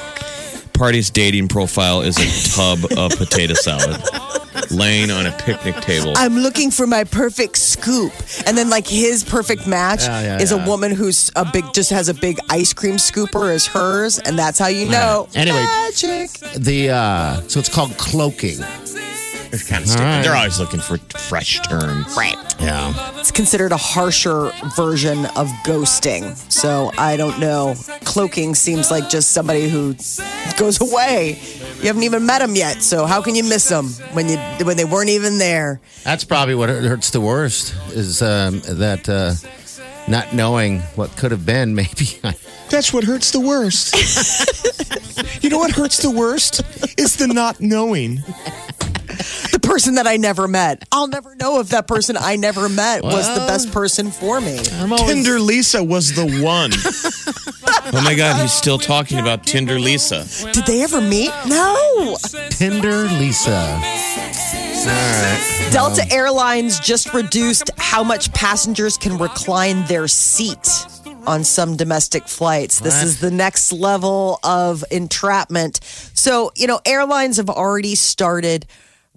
Party's 0.74 1.10
dating 1.10 1.48
profile 1.48 2.00
is 2.02 2.16
a 2.16 2.54
tub 2.56 2.78
of 2.96 3.18
potato 3.18 3.54
salad 3.54 4.00
laying 4.76 5.10
on 5.10 5.26
a 5.26 5.32
picnic 5.32 5.76
table. 5.76 6.12
I'm 6.16 6.36
looking 6.36 6.70
for 6.70 6.86
my 6.86 7.04
perfect 7.04 7.56
scoop. 7.58 8.12
And 8.46 8.56
then 8.56 8.70
like 8.70 8.86
his 8.86 9.24
perfect 9.24 9.66
match 9.66 10.02
Yeah, 10.04 10.22
yeah, 10.22 10.38
is 10.40 10.52
yeah. 10.52 10.64
a 10.64 10.66
woman 10.68 10.92
who's 10.92 11.30
a 11.36 11.44
big 11.50 11.64
just 11.72 11.90
has 11.90 12.08
a 12.08 12.14
big 12.14 12.38
ice 12.48 12.72
cream 12.72 12.96
scooper 12.96 13.52
as 13.54 13.66
hers, 13.66 14.18
and 14.18 14.38
that's 14.38 14.58
how 14.58 14.68
you 14.68 14.86
know. 14.88 15.28
Anyway. 15.34 15.62
Magic. 15.62 16.30
The 16.56 16.90
uh, 16.90 17.40
so 17.48 17.60
it's 17.60 17.68
called 17.68 17.96
cloaking. 17.98 18.58
It's 19.52 19.68
kind 19.68 19.82
of 19.82 19.88
stupid. 19.88 20.04
right. 20.04 20.22
They're 20.22 20.36
always 20.36 20.60
looking 20.60 20.78
for 20.78 20.96
fresh 21.18 21.58
terms. 21.62 22.16
Right. 22.16 22.36
Yeah. 22.60 23.18
It's 23.18 23.32
considered 23.32 23.72
a 23.72 23.76
harsher 23.76 24.52
version 24.76 25.24
of 25.34 25.48
ghosting. 25.66 26.36
So 26.52 26.92
I 26.96 27.16
don't 27.16 27.40
know. 27.40 27.74
Cloaking 28.04 28.54
seems 28.54 28.92
like 28.92 29.08
just 29.08 29.30
somebody 29.32 29.68
who 29.68 29.94
goes 30.56 30.80
away. 30.80 31.40
You 31.80 31.86
haven't 31.86 32.02
even 32.02 32.26
met 32.26 32.40
them 32.40 32.54
yet, 32.54 32.82
so 32.82 33.06
how 33.06 33.22
can 33.22 33.34
you 33.34 33.42
miss 33.42 33.66
them 33.68 33.86
when 34.12 34.28
you 34.28 34.36
when 34.66 34.76
they 34.76 34.84
weren't 34.84 35.08
even 35.08 35.38
there? 35.38 35.80
That's 36.04 36.24
probably 36.24 36.54
what 36.54 36.68
hurts 36.68 37.10
the 37.10 37.22
worst 37.22 37.74
is 37.92 38.20
um, 38.20 38.60
that 38.60 39.08
uh, 39.08 39.32
not 40.06 40.34
knowing 40.34 40.80
what 40.96 41.16
could 41.16 41.30
have 41.30 41.46
been. 41.46 41.74
Maybe 41.80 42.18
That's 42.68 42.92
what 42.92 43.04
hurts 43.04 43.30
the 43.30 43.40
worst. 43.40 43.94
you 45.42 45.48
know 45.48 45.58
what 45.58 45.70
hurts 45.72 46.02
the 46.02 46.10
worst? 46.10 46.60
Is 46.98 47.16
the 47.16 47.26
not 47.26 47.60
knowing. 47.60 48.16
The 49.52 49.60
person 49.62 49.94
that 49.96 50.06
I 50.06 50.16
never 50.18 50.46
met. 50.46 50.86
I'll 50.92 51.08
never 51.08 51.34
know 51.34 51.60
if 51.60 51.70
that 51.70 51.86
person 51.88 52.16
I 52.18 52.36
never 52.36 52.68
met 52.68 53.02
was 53.02 53.26
the 53.28 53.40
best 53.46 53.72
person 53.72 54.10
for 54.10 54.40
me. 54.40 54.58
I'm 54.74 54.92
always 54.92 55.12
Tinder 55.14 55.40
Lisa 55.40 55.82
was 55.82 56.14
the 56.14 56.26
one. 56.42 56.70
Oh 57.92 58.02
my 58.04 58.14
God, 58.14 58.40
he's 58.40 58.52
still 58.52 58.78
talking 58.78 59.18
about 59.18 59.44
Tinder 59.44 59.78
Lisa. 59.78 60.24
Did 60.52 60.66
they 60.66 60.82
ever 60.82 61.00
meet? 61.00 61.30
No. 61.46 62.16
Tinder 62.50 63.04
Lisa. 63.04 63.80
Delta 65.70 66.04
Airlines 66.10 66.80
just 66.80 67.12
reduced 67.12 67.70
how 67.76 68.02
much 68.02 68.32
passengers 68.32 68.96
can 68.96 69.18
recline 69.18 69.84
their 69.86 70.08
seat 70.08 70.66
on 71.26 71.44
some 71.44 71.76
domestic 71.76 72.26
flights. 72.26 72.80
This 72.80 72.94
What? 72.94 73.04
is 73.04 73.20
the 73.20 73.30
next 73.30 73.72
level 73.72 74.40
of 74.42 74.84
entrapment. 74.90 75.80
So, 76.14 76.50
you 76.56 76.66
know, 76.66 76.80
airlines 76.86 77.36
have 77.36 77.50
already 77.50 77.94
started 77.94 78.66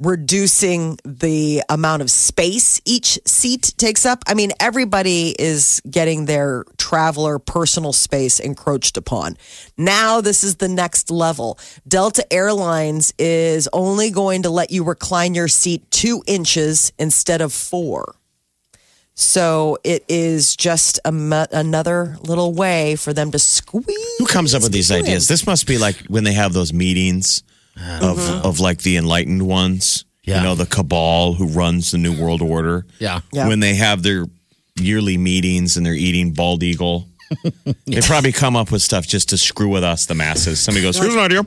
reducing 0.03 0.99
the 1.05 1.63
amount 1.69 2.01
of 2.01 2.11
space 2.11 2.81
each 2.85 3.19
seat 3.25 3.73
takes 3.77 4.05
up. 4.05 4.23
I 4.27 4.33
mean, 4.33 4.51
everybody 4.59 5.35
is 5.39 5.81
getting 5.89 6.25
their 6.25 6.65
traveler 6.77 7.39
personal 7.39 7.93
space 7.93 8.39
encroached 8.39 8.97
upon. 8.97 9.37
Now, 9.77 10.21
this 10.21 10.43
is 10.43 10.57
the 10.57 10.67
next 10.67 11.09
level. 11.09 11.57
Delta 11.87 12.31
Airlines 12.31 13.13
is 13.17 13.69
only 13.73 14.11
going 14.11 14.43
to 14.43 14.49
let 14.49 14.71
you 14.71 14.83
recline 14.83 15.33
your 15.33 15.47
seat 15.47 15.89
two 15.91 16.23
inches 16.27 16.91
instead 16.99 17.41
of 17.41 17.53
four. 17.53 18.15
So 19.15 19.77
it 19.83 20.03
is 20.07 20.55
just 20.55 20.99
a, 21.05 21.47
another 21.51 22.17
little 22.21 22.53
way 22.53 22.95
for 22.95 23.13
them 23.13 23.31
to 23.31 23.39
squeeze. 23.39 24.17
Who 24.17 24.25
comes 24.25 24.55
up 24.55 24.63
with 24.63 24.71
these 24.71 24.89
in. 24.89 25.03
ideas? 25.03 25.27
This 25.27 25.45
must 25.45 25.67
be 25.67 25.77
like 25.77 25.97
when 26.07 26.23
they 26.23 26.33
have 26.33 26.53
those 26.53 26.73
meetings 26.73 27.43
of 28.01 28.19
of 28.45 28.59
like 28.59 28.81
the 28.81 28.97
enlightened 28.97 29.45
ones. 29.47 30.05
Yeah. 30.23 30.37
You 30.37 30.43
know, 30.43 30.55
the 30.55 30.65
cabal 30.65 31.33
who 31.33 31.47
runs 31.47 31.91
the 31.91 31.97
new 31.97 32.17
world 32.17 32.41
order. 32.41 32.85
Yeah. 32.99 33.19
Yeah. 33.31 33.47
When 33.47 33.59
they 33.59 33.75
have 33.75 34.03
their 34.03 34.25
yearly 34.75 35.17
meetings 35.17 35.75
and 35.77 35.85
they're 35.85 35.93
eating 35.93 36.31
bald 36.33 36.63
eagle. 36.63 37.07
They 37.85 37.99
probably 38.01 38.31
come 38.31 38.55
up 38.55 38.71
with 38.71 38.81
stuff 38.81 39.07
just 39.07 39.29
to 39.29 39.37
screw 39.37 39.67
with 39.69 39.83
us, 39.83 40.05
the 40.05 40.13
masses. 40.15 40.59
Somebody 40.59 40.83
goes, 40.83 40.97
"Here's 40.97 41.15
an 41.15 41.19
idea. 41.19 41.41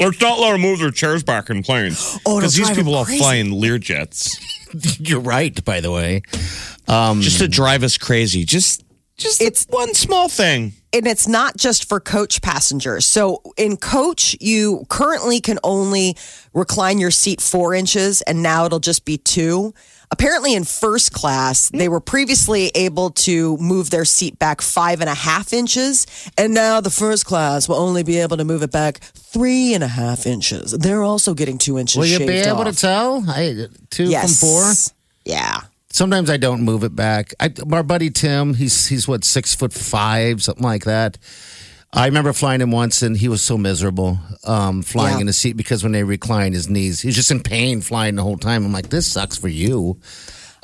Let's 0.00 0.20
not 0.20 0.38
let 0.40 0.52
them 0.52 0.60
move 0.60 0.80
their 0.80 0.90
chairs 0.90 1.22
back 1.22 1.48
in 1.50 1.62
planes 1.62 2.18
Oh, 2.26 2.38
because 2.40 2.54
these 2.54 2.70
people 2.70 2.94
are 2.94 3.04
flying 3.04 3.18
fly 3.18 3.34
in 3.36 3.50
Learjets 3.52 4.36
You're 4.98 5.20
right, 5.20 5.62
by 5.64 5.80
the 5.80 5.90
way. 5.92 6.22
Um, 6.88 7.20
just 7.20 7.38
to 7.38 7.48
drive 7.48 7.82
us 7.82 7.98
crazy. 7.98 8.44
Just 8.44 8.82
Just 9.22 9.40
It's- 9.40 9.66
one 9.70 9.94
small 9.94 10.28
thing. 10.28 10.72
and 10.92 11.06
it's 11.06 11.26
not 11.28 11.56
just 11.56 11.88
for 11.88 12.00
coach 12.00 12.42
passengers. 12.42 13.06
So 13.06 13.40
in 13.56 13.76
coach, 13.76 14.36
you 14.40 14.84
currently 14.88 15.40
can 15.40 15.58
only 15.64 16.16
recline 16.52 16.98
your 16.98 17.10
seat 17.10 17.40
four 17.40 17.74
inches, 17.74 18.20
and 18.22 18.42
now 18.42 18.66
it'll 18.66 18.80
just 18.80 19.04
be 19.04 19.16
two. 19.18 19.72
Apparently, 20.10 20.52
in 20.54 20.64
first 20.64 21.12
class, 21.12 21.70
they 21.72 21.88
were 21.88 22.00
previously 22.00 22.70
able 22.74 23.08
to 23.10 23.56
move 23.56 23.88
their 23.88 24.04
seat 24.04 24.38
back 24.38 24.60
five 24.60 25.00
and 25.00 25.08
a 25.08 25.14
half 25.14 25.54
inches, 25.54 26.06
and 26.36 26.52
now 26.52 26.82
the 26.82 26.90
first 26.90 27.24
class 27.24 27.66
will 27.66 27.76
only 27.76 28.02
be 28.02 28.18
able 28.18 28.36
to 28.36 28.44
move 28.44 28.62
it 28.62 28.70
back 28.70 29.00
three 29.14 29.72
and 29.72 29.82
a 29.82 29.88
half 29.88 30.26
inches. 30.26 30.72
They're 30.72 31.02
also 31.02 31.32
getting 31.32 31.56
two 31.56 31.78
inches. 31.78 31.96
Will 31.96 32.04
you 32.04 32.18
be 32.18 32.34
able 32.34 32.60
off. 32.60 32.74
to 32.74 32.78
tell? 32.78 33.24
I, 33.26 33.68
two 33.88 34.04
Yes. 34.04 34.38
from 34.40 34.48
four. 34.48 34.72
Yeah. 35.24 35.62
Sometimes 35.92 36.30
I 36.30 36.38
don't 36.38 36.62
move 36.62 36.84
it 36.84 36.96
back. 36.96 37.34
I, 37.38 37.52
our 37.70 37.82
buddy 37.82 38.10
Tim, 38.10 38.54
he's 38.54 38.86
he's 38.86 39.06
what 39.06 39.24
six 39.24 39.54
foot 39.54 39.72
five, 39.72 40.42
something 40.42 40.64
like 40.64 40.84
that. 40.84 41.18
I 41.92 42.06
remember 42.06 42.32
flying 42.32 42.62
him 42.62 42.70
once, 42.70 43.02
and 43.02 43.14
he 43.14 43.28
was 43.28 43.42
so 43.42 43.58
miserable 43.58 44.18
um, 44.44 44.82
flying 44.82 45.16
Yeah. 45.16 45.20
in 45.20 45.26
the 45.26 45.34
seat 45.34 45.58
because 45.58 45.82
when 45.82 45.92
they 45.92 46.02
recline 46.04 46.54
his 46.54 46.70
knees, 46.70 47.02
he's 47.02 47.14
just 47.14 47.30
in 47.30 47.42
pain 47.42 47.82
flying 47.82 48.14
the 48.14 48.22
whole 48.22 48.38
time. 48.38 48.64
I'm 48.64 48.72
like, 48.72 48.88
this 48.88 49.06
sucks 49.06 49.36
for 49.36 49.48
you. 49.48 50.00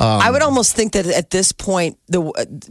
I 0.01 0.31
would 0.31 0.43
almost 0.43 0.77
think 0.77 0.93
that 0.93 1.07
at 1.07 1.31
this 1.31 1.51
point, 1.51 1.99
the 2.07 2.23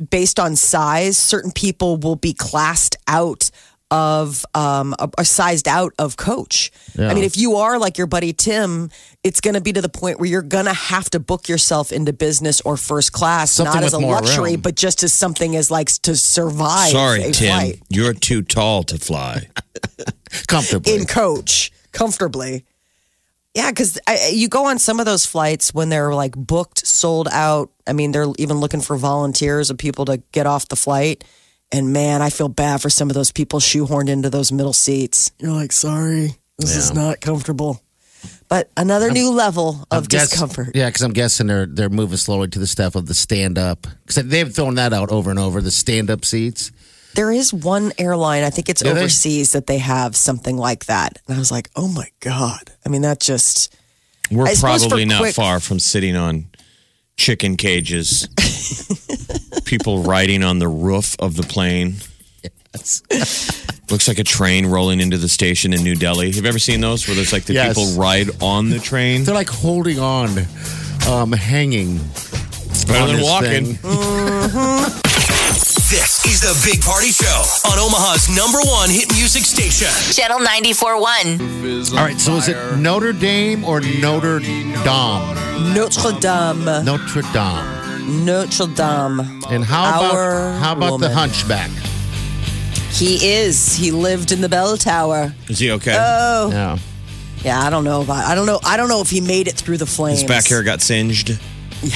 based 0.10 0.40
on 0.40 0.56
size, 0.56 1.18
certain 1.18 1.52
people 1.52 1.98
will 1.98 2.16
be 2.16 2.34
classed 2.34 2.96
out 3.06 3.52
of 3.90 4.46
um 4.54 4.94
are 5.18 5.24
sized 5.24 5.68
out 5.68 5.94
of 5.98 6.18
coach. 6.18 6.72
I 7.00 7.14
mean, 7.14 7.24
if 7.24 7.38
you 7.38 7.56
are 7.58 7.80
like 7.80 7.98
your 7.98 8.08
buddy 8.08 8.34
Tim, 8.34 8.90
it's 9.24 9.40
going 9.40 9.54
to 9.54 9.62
be 9.62 9.72
to 9.74 9.82
the 9.82 9.90
point 9.90 10.20
where 10.20 10.28
you're 10.30 10.42
going 10.42 10.66
to 10.66 10.74
have 10.74 11.10
to 11.12 11.20
book 11.20 11.48
yourself 11.48 11.92
into 11.92 12.12
business 12.12 12.60
or 12.62 12.76
first 12.76 13.14
class, 13.14 13.52
Something 13.52 13.76
not 13.76 13.84
as 13.84 13.94
a 13.94 14.00
luxury, 14.00 14.54
room. 14.54 14.62
but 14.62 14.76
just 14.76 15.04
as 15.04 15.14
something 15.14 15.56
as 15.56 15.72
like 15.72 15.88
to 16.04 16.16
survive. 16.16 16.90
Sorry, 16.90 17.22
a 17.24 17.32
Tim. 17.32 17.48
flight 17.50 17.82
You're 17.90 18.14
too 18.14 18.42
tall 18.42 18.84
to 18.84 18.98
fly. 18.98 19.48
Comfortably. 20.48 20.96
in 20.96 21.06
coach 21.06 21.72
comfortably. 21.92 22.66
Yeah, 23.54 23.72
because 23.72 23.98
you 24.32 24.50
go 24.50 24.66
on 24.68 24.78
some 24.78 25.00
of 25.00 25.06
those 25.06 25.26
flights 25.26 25.74
when 25.74 25.90
they're 25.90 26.14
like 26.14 26.36
booked, 26.36 26.86
sold 26.86 27.28
out. 27.32 27.72
I 27.88 27.94
mean, 27.94 28.12
they're 28.12 28.28
even 28.38 28.58
looking 28.58 28.82
for 28.82 28.98
volunteers 28.98 29.70
of 29.72 29.78
people 29.80 30.06
to 30.06 30.18
get 30.32 30.46
off 30.46 30.68
the 30.68 30.76
flight. 30.76 31.24
And 31.72 31.92
man, 31.92 32.22
I 32.22 32.30
feel 32.30 32.48
bad 32.48 32.82
for 32.82 32.90
some 32.90 33.10
of 33.10 33.14
those 33.14 33.32
people 33.32 33.60
shoehorned 33.60 34.10
into 34.10 34.30
those 34.30 34.52
middle 34.52 34.74
seats. 34.74 35.32
You're 35.40 35.52
like, 35.52 35.72
sorry, 35.74 36.36
this 36.58 36.76
is 36.76 36.94
not 36.94 37.20
comfortable. 37.20 37.82
But 38.50 38.70
another 38.78 39.12
new 39.12 39.32
level 39.32 39.86
of 39.92 40.04
I'm 40.04 40.04
guess- 40.06 40.30
discomfort. 40.30 40.70
Yeah, 40.74 40.88
because 40.88 41.02
I'm 41.02 41.12
guessing 41.12 41.48
they're 41.48 41.66
they're 41.66 41.90
moving 41.90 42.18
slowly 42.18 42.48
to 42.50 42.60
the 42.60 42.68
stuff 42.68 42.96
of 42.96 43.06
the 43.06 43.14
stand 43.14 43.58
up. 43.58 43.86
Because 44.06 44.24
they've 44.26 44.52
thrown 44.54 44.76
that 44.76 44.94
out 44.94 45.12
over 45.12 45.30
and 45.30 45.38
over. 45.40 45.62
The 45.62 45.72
stand 45.72 46.10
up 46.10 46.24
seats. 46.24 46.72
There 47.16 47.32
is 47.32 47.54
one 47.54 47.92
airline, 47.98 48.44
I 48.44 48.50
think 48.50 48.70
it's 48.70 48.82
Do 48.82 48.94
they? 48.94 49.00
overseas, 49.00 49.52
that 49.54 49.66
they 49.68 49.80
have 49.80 50.16
something 50.16 50.56
like 50.56 50.86
that. 50.86 51.18
And 51.28 51.36
I 51.36 51.40
was 51.40 51.52
like, 51.52 51.70
oh 51.76 51.88
my 51.88 52.08
God. 52.22 52.62
I 52.86 52.90
mean, 52.90 53.02
that 53.02 53.20
just. 53.20 53.76
We're 54.32 54.46
I 54.48 54.56
probably 54.56 55.06
not 55.06 55.20
quick- 55.20 55.36
far 55.36 55.60
from 55.60 55.80
sitting 55.80 56.16
on 56.16 56.48
chicken 57.18 57.58
cages. 57.58 58.28
People 59.66 60.04
riding 60.04 60.44
on 60.44 60.60
the 60.60 60.68
roof 60.68 61.16
of 61.20 61.36
the 61.36 61.44
plane. 61.44 61.96
Yes. 62.74 63.02
Looks 63.90 64.08
like 64.08 64.20
a 64.20 64.24
train 64.24 64.66
rolling 64.68 65.00
into 65.00 65.18
the 65.18 65.28
station 65.30 65.74
in 65.74 65.84
New 65.84 65.96
Delhi. 65.96 66.28
Have 66.28 66.44
you 66.44 66.48
ever 66.50 66.60
seen 66.60 66.80
those 66.82 67.08
where 67.08 67.16
there's 67.16 67.34
like 67.34 67.46
the 67.46 67.54
Yes. 67.54 67.76
people 67.78 68.00
ride 68.00 68.30
on 68.42 68.70
the 68.70 68.80
train? 68.80 69.24
They're 69.24 69.34
like 69.36 69.50
holding 69.50 70.00
on, 70.00 70.30
um, 71.08 71.32
hanging. 71.34 72.00
Better 72.88 73.00
on 73.02 73.16
than 73.16 73.22
walking. 73.24 73.78
Thing. 75.48 75.58
This 75.90 76.26
is 76.26 76.42
the 76.42 76.60
Big 76.70 76.82
Party 76.82 77.12
Show 77.12 77.44
on 77.72 77.80
Omaha's 77.80 78.28
number 78.30 78.60
one 78.66 78.90
hit 78.90 79.12
music 79.16 79.44
station. 79.44 79.88
Channel 80.14 80.40
94.1. 80.46 81.98
All 81.98 82.06
right, 82.06 82.20
so 82.20 82.36
is 82.36 82.48
it 82.48 82.78
Notre 82.78 83.14
Dame 83.14 83.64
or 83.64 83.80
Notre 83.82 84.40
Dame? 84.40 84.74
Notre 85.74 86.12
Dame. 86.20 86.84
Notre 86.84 87.22
Dame. 87.34 88.26
Notre 88.26 88.68
Dame. 88.68 89.20
And 89.50 89.64
how 89.64 90.02
Our 90.02 90.50
about 90.50 90.62
how 90.62 90.74
about 90.76 90.98
the. 91.00 91.10
Hunchback? 91.10 91.70
He 92.92 93.34
is. 93.34 93.76
He 93.76 93.92
lived 93.92 94.32
in 94.32 94.42
the 94.42 94.50
bell 94.50 94.76
tower. 94.78 95.34
Is 95.50 95.60
he 95.60 95.72
okay? 95.72 95.96
Oh. 95.98 96.50
Yeah. 96.52 96.78
Yeah, 97.44 97.62
I 97.62 97.70
don't 97.70 97.84
know 97.84 98.02
about. 98.02 98.26
I 98.26 98.34
don't 98.36 98.46
know. 98.46 98.60
I 98.64 98.78
don't 98.78 98.90
know 98.90 99.02
if 99.02 99.10
he 99.10 99.22
made 99.22 99.48
it 99.48 99.56
through 99.56 99.78
the 99.78 99.86
flames. 99.86 100.22
His 100.22 100.28
back 100.28 100.48
hair 100.48 100.64
got 100.64 100.82
singed. 100.82 101.38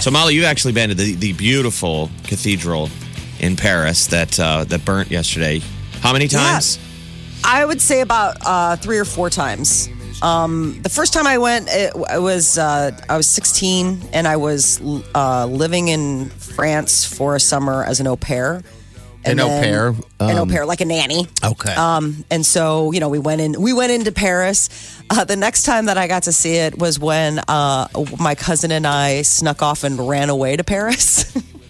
So 0.01 0.11
Molly, 0.11 0.35
you've 0.35 0.45
actually 0.45 0.73
been 0.73 0.89
to 0.89 0.95
the, 0.95 1.15
the 1.15 1.33
beautiful 1.33 2.11
cathedral 2.25 2.89
in 3.41 3.55
Paris 3.55 4.07
that 4.07 4.39
uh, 4.39 4.63
that 4.65 4.85
burnt 4.85 5.11
yesterday. 5.11 5.61
How 5.99 6.13
many 6.13 6.27
times? 6.27 6.79
I 7.43 7.65
would 7.65 7.81
say 7.81 8.01
about 8.01 8.37
uh, 8.45 8.75
three 8.77 8.99
or 8.99 9.05
four 9.05 9.29
times. 9.29 9.89
Um, 10.21 10.79
the 10.83 10.89
first 10.89 11.13
time 11.13 11.25
I 11.25 11.39
went, 11.39 11.67
it, 11.69 11.93
I 12.07 12.19
was 12.19 12.57
uh, 12.57 12.91
I 13.09 13.17
was 13.17 13.27
16 13.27 14.09
and 14.13 14.27
I 14.27 14.37
was 14.37 14.79
uh, 15.15 15.47
living 15.47 15.87
in 15.87 16.29
France 16.29 17.03
for 17.03 17.35
a 17.35 17.39
summer 17.39 17.83
as 17.83 17.99
an 17.99 18.07
au 18.07 18.15
pair. 18.15 18.61
An 19.23 19.39
au 19.39 19.47
pair, 19.47 19.87
an 19.87 19.95
au 20.19 20.41
um, 20.43 20.49
pair, 20.49 20.65
like 20.65 20.81
a 20.81 20.85
nanny. 20.85 21.27
Okay. 21.43 21.73
Um, 21.75 22.25
and 22.31 22.43
so, 22.43 22.91
you 22.91 22.99
know, 22.99 23.09
we 23.09 23.19
went 23.19 23.39
in. 23.39 23.59
We 23.61 23.71
went 23.71 23.91
into 23.91 24.11
Paris. 24.11 24.69
Uh, 25.11 25.25
the 25.25 25.35
next 25.35 25.63
time 25.63 25.85
that 25.85 25.97
I 25.97 26.07
got 26.07 26.23
to 26.23 26.31
see 26.31 26.55
it 26.55 26.79
was 26.79 26.97
when 26.97 27.39
uh, 27.47 27.87
my 28.19 28.33
cousin 28.33 28.71
and 28.71 28.87
I 28.87 29.21
snuck 29.21 29.61
off 29.61 29.83
and 29.83 30.09
ran 30.09 30.29
away 30.29 30.55
to 30.57 30.63
Paris. 30.63 31.37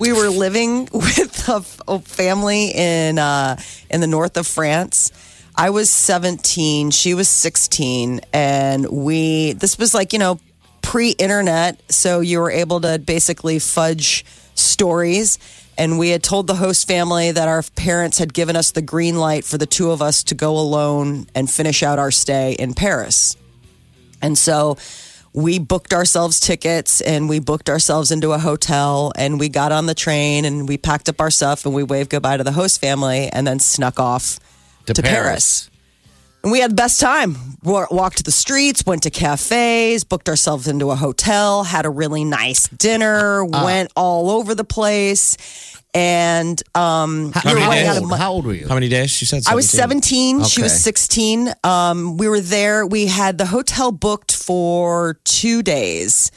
we 0.00 0.12
were 0.12 0.30
living 0.30 0.88
with 0.92 1.48
a, 1.48 1.62
a 1.86 2.00
family 2.00 2.72
in 2.74 3.18
uh, 3.20 3.56
in 3.88 4.00
the 4.00 4.08
north 4.08 4.36
of 4.36 4.48
France. 4.48 5.12
I 5.54 5.70
was 5.70 5.90
17, 5.90 6.90
she 6.90 7.12
was 7.14 7.28
16, 7.28 8.22
and 8.32 8.88
we. 8.88 9.52
This 9.52 9.78
was 9.78 9.94
like 9.94 10.12
you 10.12 10.18
know 10.18 10.40
pre-internet, 10.82 11.80
so 11.92 12.20
you 12.20 12.40
were 12.40 12.50
able 12.50 12.80
to 12.80 12.98
basically 12.98 13.60
fudge 13.60 14.24
stories. 14.54 15.38
And 15.78 15.98
we 15.98 16.10
had 16.10 16.22
told 16.22 16.46
the 16.46 16.56
host 16.56 16.86
family 16.86 17.32
that 17.32 17.48
our 17.48 17.62
parents 17.74 18.18
had 18.18 18.34
given 18.34 18.54
us 18.54 18.72
the 18.72 18.82
green 18.82 19.16
light 19.16 19.44
for 19.44 19.56
the 19.56 19.66
two 19.66 19.92
of 19.92 20.02
us 20.02 20.24
to 20.24 20.34
go 20.34 20.58
alone 20.58 21.26
and 21.34 21.48
finish 21.48 21.82
out 21.82 21.98
our 21.98 22.10
stay 22.10 22.52
in 22.52 22.74
Paris. 22.74 23.34
And 24.20 24.36
so 24.36 24.76
we 25.32 25.58
booked 25.58 25.92
ourselves 25.92 26.40
tickets 26.40 27.00
and 27.00 27.28
we 27.28 27.38
booked 27.38 27.68
ourselves 27.68 28.10
into 28.10 28.32
a 28.32 28.38
hotel 28.38 29.12
and 29.16 29.38
we 29.38 29.48
got 29.48 29.72
on 29.72 29.86
the 29.86 29.94
train 29.94 30.44
and 30.44 30.68
we 30.68 30.76
packed 30.76 31.08
up 31.08 31.20
our 31.20 31.30
stuff 31.30 31.64
and 31.64 31.74
we 31.74 31.82
waved 31.82 32.10
goodbye 32.10 32.36
to 32.36 32.44
the 32.44 32.52
host 32.52 32.80
family 32.80 33.28
and 33.28 33.46
then 33.46 33.58
snuck 33.58 34.00
off 34.00 34.40
to, 34.86 35.02
Paris. 35.02 35.70
And 36.42 36.50
we 36.50 36.60
had 36.60 36.72
the 36.72 36.76
best 36.76 37.00
time. 37.00 37.36
Walked 37.62 38.24
the 38.24 38.32
streets, 38.32 38.84
went 38.86 39.02
to 39.04 39.10
cafes, 39.10 40.04
booked 40.04 40.28
ourselves 40.28 40.66
into 40.66 40.90
a 40.90 40.96
hotel, 40.96 41.64
had 41.64 41.84
a 41.84 41.90
really 41.90 42.24
nice 42.24 42.66
dinner, 42.68 43.44
uh. 43.44 43.64
went 43.64 43.92
all 43.94 44.30
over 44.30 44.54
the 44.54 44.64
place. 44.64 45.36
And 45.92 46.62
um, 46.74 47.32
How, 47.32 47.52
we 47.52 47.54
were 47.54 47.60
many 47.60 47.74
days? 47.80 47.88
out 47.88 47.96
of 47.96 48.02
old, 48.04 48.18
how 48.18 48.32
old 48.32 48.46
were 48.46 48.54
you? 48.54 48.68
How 48.68 48.74
many 48.74 48.88
days? 48.88 49.10
She 49.10 49.24
said. 49.24 49.42
17. 49.42 49.52
I 49.52 49.56
was 49.56 49.68
17. 49.68 50.44
She 50.44 50.62
was 50.62 50.80
16. 50.82 51.52
Um, 51.64 52.16
we 52.16 52.28
were 52.28 52.40
there. 52.40 52.86
We 52.86 53.06
had 53.06 53.38
the 53.38 53.46
hotel 53.46 53.90
booked 53.90 54.34
for 54.34 55.18
two 55.24 55.62
days, 55.62 56.30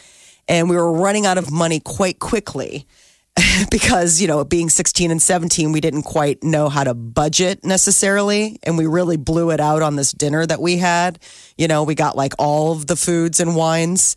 and 0.48 0.70
we 0.70 0.76
were 0.76 0.92
running 0.92 1.26
out 1.26 1.38
of 1.38 1.52
money 1.52 1.80
quite 1.80 2.18
quickly 2.20 2.88
because, 3.72 4.22
you 4.22 4.28
know, 4.28 4.44
being 4.44 4.70
16 4.70 5.12
and 5.12 5.22
17, 5.22 5.72
we 5.72 5.82
didn't 5.82 6.04
quite 6.04 6.44
know 6.44 6.70
how 6.70 6.84
to 6.84 6.94
budget 6.94 7.64
necessarily. 7.64 8.60
And 8.64 8.78
we 8.78 8.86
really 8.88 9.18
blew 9.18 9.52
it 9.52 9.60
out 9.60 9.82
on 9.82 9.96
this 9.96 10.12
dinner 10.12 10.46
that 10.46 10.62
we 10.62 10.78
had. 10.78 11.20
You 11.58 11.68
know, 11.68 11.84
we 11.84 11.96
got 11.96 12.16
like 12.16 12.34
all 12.40 12.72
of 12.72 12.88
the 12.88 12.96
foods 12.96 13.40
and 13.40 13.56
wines. 13.56 14.16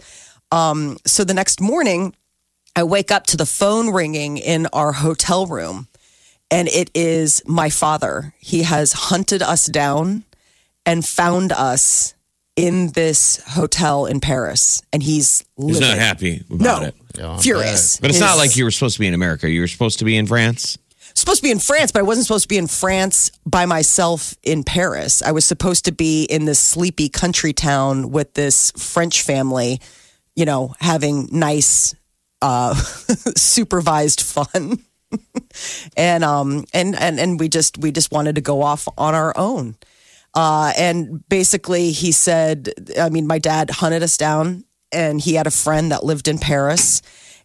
Um, 0.52 0.96
so 1.06 1.24
the 1.24 1.34
next 1.34 1.60
morning, 1.60 2.14
I 2.76 2.84
wake 2.84 3.10
up 3.10 3.26
to 3.28 3.36
the 3.36 3.46
phone 3.46 3.90
ringing 3.90 4.36
in 4.36 4.66
our 4.72 4.92
hotel 4.92 5.46
room 5.46 5.88
and 6.50 6.68
it 6.68 6.90
is 6.94 7.42
my 7.46 7.70
father. 7.70 8.34
He 8.38 8.62
has 8.62 8.92
hunted 8.92 9.42
us 9.42 9.66
down 9.66 10.24
and 10.84 11.04
found 11.04 11.50
us 11.52 12.14
in 12.54 12.92
this 12.92 13.42
hotel 13.48 14.06
in 14.06 14.20
Paris, 14.20 14.82
and 14.92 15.02
he's 15.02 15.44
He's 15.58 15.80
not 15.80 15.98
happy 15.98 16.42
about 16.48 16.60
No, 16.60 16.82
it. 16.86 16.94
Yeah, 17.18 17.36
furious. 17.38 17.98
But 17.98 18.10
it's 18.10 18.20
not 18.20 18.38
like 18.38 18.56
you 18.56 18.64
were 18.64 18.70
supposed 18.70 18.94
to 18.94 19.00
be 19.00 19.06
in 19.06 19.12
America. 19.14 19.50
You 19.50 19.60
were 19.60 19.66
supposed 19.68 19.98
to 19.98 20.04
be 20.06 20.16
in 20.16 20.26
France. 20.26 20.78
supposed 21.14 21.38
to 21.38 21.42
be 21.42 21.50
in 21.50 21.58
France, 21.58 21.92
but 21.92 21.98
I 22.00 22.02
wasn't 22.02 22.26
supposed 22.26 22.44
to 22.44 22.48
be 22.48 22.56
in 22.56 22.66
France 22.66 23.30
by 23.44 23.66
myself 23.66 24.34
in 24.42 24.64
Paris. 24.64 25.20
I 25.22 25.32
was 25.32 25.44
supposed 25.44 25.84
to 25.86 25.92
be 25.92 26.24
in 26.24 26.44
this 26.46 26.58
sleepy 26.60 27.08
country 27.08 27.52
town 27.52 28.10
with 28.10 28.32
this 28.34 28.70
French 28.72 29.22
family, 29.22 29.80
you 30.34 30.44
know, 30.46 30.74
having 30.80 31.28
nice, 31.32 31.94
uh, 32.42 32.74
supervised 33.36 34.20
fun. 34.20 34.78
and 35.96 36.24
um 36.24 36.64
and 36.74 36.96
and 36.96 37.20
and 37.20 37.38
we 37.38 37.48
just 37.48 37.78
we 37.78 37.92
just 37.92 38.10
wanted 38.12 38.34
to 38.34 38.40
go 38.40 38.62
off 38.62 38.88
on 38.98 39.14
our 39.14 39.32
own. 39.36 39.76
Uh, 40.34 40.70
and 40.76 41.26
basically, 41.30 41.92
he 41.92 42.12
said, 42.12 42.68
I 43.00 43.08
mean, 43.08 43.26
my 43.26 43.38
dad 43.38 43.70
hunted 43.70 44.02
us 44.02 44.18
down, 44.18 44.64
and 44.92 45.18
he 45.18 45.32
had 45.32 45.46
a 45.46 45.50
friend 45.50 45.90
that 45.92 46.04
lived 46.04 46.28
in 46.28 46.38
Paris, 46.38 47.00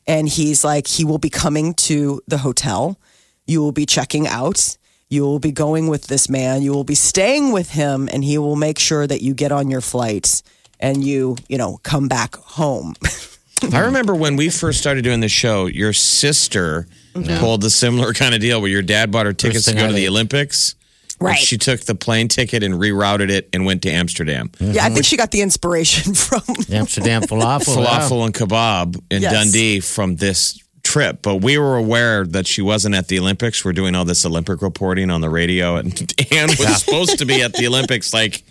and 0.05 0.27
he's 0.27 0.65
like, 0.65 0.87
he 0.87 1.05
will 1.05 1.17
be 1.17 1.29
coming 1.29 1.73
to 1.75 2.21
the 2.27 2.39
hotel. 2.39 2.99
You 3.47 3.61
will 3.61 3.71
be 3.71 3.85
checking 3.85 4.27
out. 4.27 4.77
You 5.07 5.23
will 5.23 5.39
be 5.39 5.53
going 5.53 5.87
with 5.87 6.07
this 6.07 6.29
man. 6.29 6.63
You 6.63 6.73
will 6.73 6.83
be 6.83 6.95
staying 6.95 7.53
with 7.53 7.71
him, 7.71 8.09
and 8.11 8.25
he 8.25 8.37
will 8.37 8.57
make 8.57 8.77
sure 8.77 9.07
that 9.07 9.21
you 9.21 9.33
get 9.33 9.53
on 9.53 9.69
your 9.69 9.81
flight 9.81 10.41
and 10.77 11.01
you, 11.01 11.37
you 11.47 11.57
know, 11.57 11.79
come 11.83 12.09
back 12.09 12.35
home. 12.35 12.93
I 13.73 13.79
remember 13.79 14.15
when 14.15 14.35
we 14.35 14.49
first 14.49 14.79
started 14.79 15.03
doing 15.03 15.19
the 15.19 15.29
show, 15.29 15.65
your 15.65 15.93
sister 15.93 16.87
mm-hmm. 17.13 17.39
pulled 17.39 17.61
the 17.61 17.69
similar 17.69 18.13
kind 18.13 18.33
of 18.33 18.41
deal 18.41 18.61
where 18.61 18.69
your 18.69 18.81
dad 18.81 19.11
bought 19.11 19.25
her 19.25 19.33
tickets 19.33 19.65
to 19.65 19.73
go 19.73 19.87
to 19.87 19.93
the. 19.93 20.07
Olympics. 20.07 20.75
Right. 21.19 21.37
She 21.37 21.57
took 21.57 21.81
the 21.81 21.93
plane 21.93 22.27
ticket 22.27 22.63
and 22.63 22.73
rerouted 22.73 23.29
it 23.29 23.47
and 23.53 23.63
went 23.65 23.83
to 23.83 23.91
Amsterdam. 23.91 24.51
yeah, 24.59 24.69
I 24.69 24.85
think 24.85 24.93
mm-hmm. 24.93 25.01
she 25.01 25.17
got 25.17 25.29
the 25.29 25.41
inspiration 25.41 26.13
from. 26.15 26.41
Amsterdam 26.71 27.21
falafel. 27.21 27.83
yeah. 27.83 27.99
Falafel 27.99 28.25
and 28.25 28.33
kebab 28.33 29.01
in 29.11 29.21
Yes. 29.21 29.31
Dundee 29.31 29.79
from 29.79 30.15
this 30.15 30.59
trip. 30.83 31.21
But 31.21 31.37
we 31.37 31.59
were 31.59 31.77
aware 31.77 32.25
that 32.25 32.47
she 32.47 32.61
wasn't 32.63 32.95
at 32.95 33.07
the 33.07 33.19
Olympics. 33.19 33.63
We're 33.63 33.73
doing 33.73 33.93
all 33.93 34.05
this 34.05 34.25
Olympic 34.25 34.63
reporting 34.63 35.11
on 35.11 35.21
the 35.21 35.29
radio. 35.29 35.75
And 35.75 35.91
Anne 36.31 36.49
was 36.49 36.83
supposed 36.83 37.19
to 37.19 37.25
be 37.25 37.43
at 37.43 37.53
the 37.53 37.67
Olympics, 37.67 38.13
like 38.13 38.43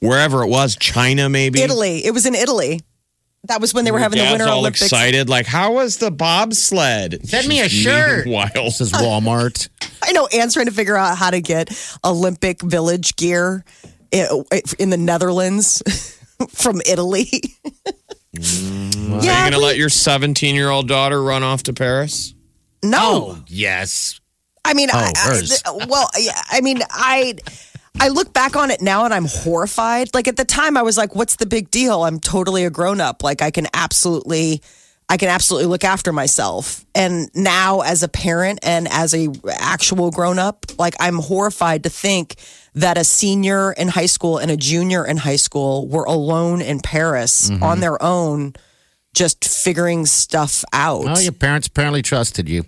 wherever 0.00 0.42
it 0.42 0.48
was, 0.48 0.76
China 0.76 1.28
maybe. 1.30 1.62
Italy. 1.62 2.04
It 2.04 2.12
was 2.12 2.26
in 2.26 2.34
Italy. 2.34 2.80
That 3.44 3.60
was 3.60 3.72
when 3.72 3.84
they 3.86 3.90
were 3.90 3.98
Your 3.98 4.02
having 4.02 4.18
the 4.22 4.30
Winter 4.30 4.46
all 4.48 4.58
Olympics. 4.58 4.82
excited, 4.82 5.28
like, 5.30 5.46
how 5.46 5.72
was 5.72 5.96
the 5.96 6.10
bobsled? 6.10 7.26
Send 7.26 7.48
me 7.48 7.60
a 7.60 7.68
shirt. 7.70 8.26
Meanwhile, 8.26 8.50
This 8.54 8.80
is 8.82 8.92
Walmart. 8.92 9.68
I 10.02 10.12
know 10.12 10.26
Anne's 10.26 10.52
trying 10.54 10.66
to 10.66 10.72
figure 10.72 10.96
out 10.96 11.16
how 11.16 11.30
to 11.30 11.40
get 11.40 11.70
Olympic 12.04 12.60
village 12.62 13.16
gear 13.16 13.64
in 14.12 14.90
the 14.90 14.96
Netherlands 14.98 15.82
from 16.50 16.80
Italy. 16.86 17.28
Mm. 18.32 19.18
Are 19.20 19.24
yeah, 19.24 19.44
you 19.44 19.50
going 19.50 19.60
to 19.60 19.66
let 19.66 19.76
your 19.76 19.88
17 19.88 20.54
year 20.54 20.70
old 20.70 20.86
daughter 20.86 21.20
run 21.20 21.42
off 21.42 21.64
to 21.64 21.72
Paris? 21.72 22.32
no. 22.84 22.98
Oh, 23.02 23.44
yes. 23.48 24.20
I 24.64 24.72
mean, 24.72 24.88
I, 24.90 24.92
oh, 24.94 25.12
I- 25.16 25.28
hers. 25.34 25.60
th- 25.62 25.86
well, 25.88 26.08
yeah, 26.16 26.40
I 26.48 26.60
mean, 26.60 26.78
I. 26.90 27.34
I 27.98 28.08
look 28.08 28.32
back 28.32 28.56
on 28.56 28.70
it 28.70 28.80
now 28.80 29.04
and 29.04 29.12
I'm 29.12 29.26
horrified. 29.26 30.14
Like 30.14 30.28
at 30.28 30.36
the 30.36 30.44
time, 30.44 30.76
I 30.76 30.82
was 30.82 30.96
like, 30.96 31.14
"What's 31.14 31.36
the 31.36 31.46
big 31.46 31.70
deal? 31.70 32.04
I'm 32.04 32.20
totally 32.20 32.64
a 32.64 32.70
grown 32.70 33.00
up. 33.00 33.22
Like 33.22 33.42
I 33.42 33.50
can 33.50 33.66
absolutely, 33.74 34.62
I 35.08 35.16
can 35.16 35.28
absolutely 35.28 35.66
look 35.68 35.84
after 35.84 36.12
myself." 36.12 36.84
And 36.94 37.28
now, 37.34 37.80
as 37.80 38.02
a 38.02 38.08
parent 38.08 38.60
and 38.62 38.86
as 38.88 39.12
a 39.14 39.28
actual 39.50 40.10
grown 40.10 40.38
up, 40.38 40.66
like 40.78 40.94
I'm 41.00 41.16
horrified 41.16 41.82
to 41.82 41.90
think 41.90 42.36
that 42.74 42.96
a 42.96 43.02
senior 43.04 43.72
in 43.72 43.88
high 43.88 44.06
school 44.06 44.38
and 44.38 44.50
a 44.50 44.56
junior 44.56 45.04
in 45.04 45.16
high 45.16 45.36
school 45.36 45.88
were 45.88 46.04
alone 46.04 46.62
in 46.62 46.80
Paris 46.80 47.50
Mm-hmm. 47.50 47.62
on 47.62 47.80
their 47.80 48.00
own, 48.02 48.54
just 49.14 49.44
figuring 49.44 50.06
stuff 50.06 50.64
out. 50.72 51.04
Well, 51.04 51.20
your 51.20 51.32
parents 51.32 51.66
apparently 51.66 52.02
trusted 52.02 52.48
you. 52.48 52.64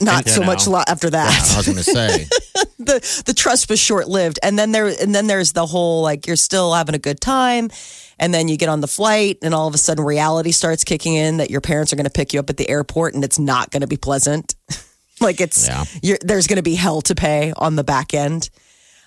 Not 0.00 0.26
you 0.26 0.32
so 0.32 0.42
much 0.42 0.66
lo- 0.66 0.82
after 0.86 1.10
that. 1.10 1.52
I 1.54 1.56
was 1.56 1.66
going 1.66 1.78
to 1.78 1.84
say. 1.84 2.24
the 2.78 3.22
the 3.26 3.34
trust 3.34 3.70
was 3.70 3.78
short 3.78 4.08
lived, 4.08 4.38
and 4.42 4.58
then 4.58 4.72
there 4.72 4.86
and 4.86 5.14
then 5.14 5.26
there's 5.26 5.52
the 5.52 5.66
whole 5.66 6.02
like 6.02 6.26
you're 6.26 6.36
still 6.36 6.72
having 6.74 6.94
a 6.94 6.98
good 6.98 7.20
time, 7.20 7.70
and 8.18 8.34
then 8.34 8.48
you 8.48 8.56
get 8.56 8.68
on 8.68 8.80
the 8.80 8.88
flight, 8.88 9.38
and 9.42 9.54
all 9.54 9.68
of 9.68 9.74
a 9.74 9.78
sudden 9.78 10.04
reality 10.04 10.50
starts 10.50 10.82
kicking 10.84 11.14
in 11.14 11.36
that 11.36 11.50
your 11.50 11.60
parents 11.60 11.92
are 11.92 11.96
going 11.96 12.06
to 12.06 12.10
pick 12.10 12.32
you 12.32 12.40
up 12.40 12.50
at 12.50 12.56
the 12.56 12.68
airport, 12.68 13.14
and 13.14 13.22
it's 13.22 13.38
not 13.38 13.70
going 13.70 13.82
to 13.82 13.86
be 13.86 13.96
pleasant. 13.96 14.54
like 15.20 15.40
it's 15.40 15.66
Yeah. 15.68 15.84
you're, 16.02 16.18
there's 16.22 16.46
going 16.46 16.56
to 16.56 16.62
be 16.62 16.74
hell 16.74 17.00
to 17.02 17.14
pay 17.14 17.52
on 17.56 17.76
the 17.76 17.84
back 17.84 18.14
end. 18.14 18.50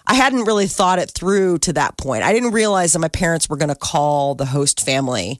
I 0.05 0.15
hadn't 0.15 0.43
really 0.43 0.67
thought 0.67 0.99
it 0.99 1.09
through 1.11 1.59
to 1.59 1.73
that 1.73 1.97
point. 1.97 2.23
I 2.23 2.33
didn't 2.33 2.51
realize 2.51 2.93
that 2.93 2.99
my 2.99 3.07
parents 3.07 3.47
were 3.49 3.55
going 3.57 3.69
to 3.69 3.75
call 3.75 4.35
the 4.35 4.45
host 4.45 4.85
family 4.85 5.39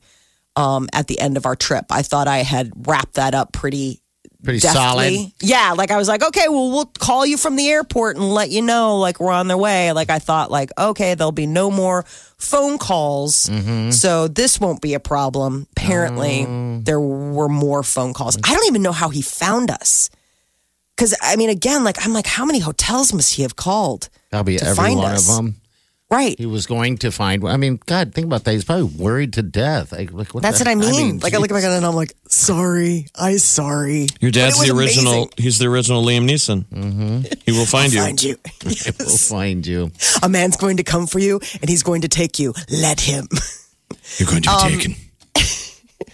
um, 0.56 0.88
at 0.94 1.08
the 1.08 1.20
end 1.20 1.36
of 1.36 1.46
our 1.46 1.56
trip. 1.56 1.86
I 1.90 2.02
thought 2.02 2.28
I 2.30 2.40
had 2.40 2.72
wrapped 2.88 3.16
that 3.16 3.36
up 3.36 3.52
pretty 3.52 4.00
Pretty 4.44 4.60
deftly. 4.60 4.80
solid. 5.16 5.32
Yeah, 5.42 5.74
like 5.78 5.90
I 5.92 5.98
was 5.98 6.08
like, 6.10 6.22
okay, 6.24 6.48
well, 6.50 6.70
we'll 6.72 6.86
call 7.00 7.26
you 7.26 7.38
from 7.38 7.56
the 7.56 7.70
airport 7.70 8.18
and 8.18 8.34
let 8.34 8.50
you 8.50 8.62
know, 8.62 8.98
like 8.98 9.20
we're 9.20 9.32
on 9.32 9.48
their 9.48 9.58
way. 9.58 9.92
Like 9.94 10.10
I 10.10 10.20
thought, 10.20 10.52
like 10.52 10.70
okay, 10.78 11.16
there'll 11.16 11.32
be 11.32 11.46
no 11.48 11.72
more 11.72 12.04
phone 12.38 12.78
calls, 12.78 13.48
Mm-hmm. 13.50 13.92
so 13.92 14.28
this 14.28 14.60
won't 14.60 14.82
be 14.82 14.94
a 14.96 15.00
problem. 15.00 15.68
Apparently, 15.78 16.46
Oh. 16.46 16.80
there 16.84 17.00
were 17.00 17.48
more 17.50 17.84
phone 17.84 18.14
calls. 18.14 18.38
I 18.44 18.54
don't 18.54 18.68
even 18.68 18.82
know 18.82 18.92
how 18.92 19.10
he 19.10 19.22
found 19.22 19.72
us. 19.72 20.10
Because 20.96 21.16
I 21.22 21.38
mean, 21.38 21.50
again, 21.50 21.84
like 21.84 22.06
I'm 22.06 22.14
like, 22.14 22.28
how 22.28 22.46
many 22.46 22.60
hotels 22.60 23.14
must 23.14 23.34
he 23.36 23.42
have 23.44 23.56
called? 23.56 24.10
That'll 24.30 24.44
be 24.44 24.62
every 24.62 24.96
one 24.96 25.14
us. 25.14 25.30
of 25.30 25.36
them. 25.38 25.56
Right. 26.12 26.38
He 26.38 26.46
was 26.46 26.68
going 26.68 26.98
to 27.00 27.12
find. 27.12 27.44
I 27.48 27.58
mean, 27.58 27.80
God, 27.88 28.14
think 28.14 28.26
about 28.28 28.44
that. 28.44 28.52
He's 28.54 28.66
probably 28.66 28.84
worried 28.84 29.34
to 29.34 29.42
death. 29.42 29.92
Like, 29.92 30.14
like, 30.14 30.32
what 30.34 30.44
That's 30.44 30.60
the- 30.60 30.66
what 30.66 30.72
I 30.72 30.76
mean. 30.76 31.18
like 31.20 31.34
I 31.34 31.38
look 31.38 31.50
geez. 31.50 31.56
back 31.58 31.64
at 31.64 31.72
it 31.74 31.78
and 31.78 31.86
I'm 31.86 31.96
like, 31.96 32.14
sorry, 32.28 33.08
I 33.16 33.38
sorry. 33.38 34.08
Your 34.22 34.30
dad's 34.30 34.58
But 34.60 34.66
it 34.66 34.68
the 34.68 34.76
was 34.76 34.84
original. 34.96 35.14
amazing. 35.14 35.30
He's 35.38 35.58
the 35.58 35.66
original 35.68 36.04
Liam 36.04 36.30
Neeson. 36.30 36.66
Mm-hmm. 36.66 37.22
He 37.46 37.52
will 37.52 37.66
find 37.66 37.92
you. 37.92 38.02
Find 38.02 38.22
you. 38.22 38.36
We'll 39.00 39.18
find 39.18 39.66
you. 39.66 39.92
A 40.22 40.30
man's 40.30 40.56
going 40.58 40.78
to 40.78 40.84
come 40.84 41.08
for 41.08 41.18
you 41.20 41.40
and 41.62 41.70
he's 41.70 41.82
going 41.84 42.02
to 42.02 42.08
take 42.08 42.38
you. 42.38 42.54
Let 42.70 43.00
him. 43.00 43.28
You're 44.18 44.30
going 44.30 44.44
to 44.44 44.50
be 44.70 44.76
taken. 44.78 44.96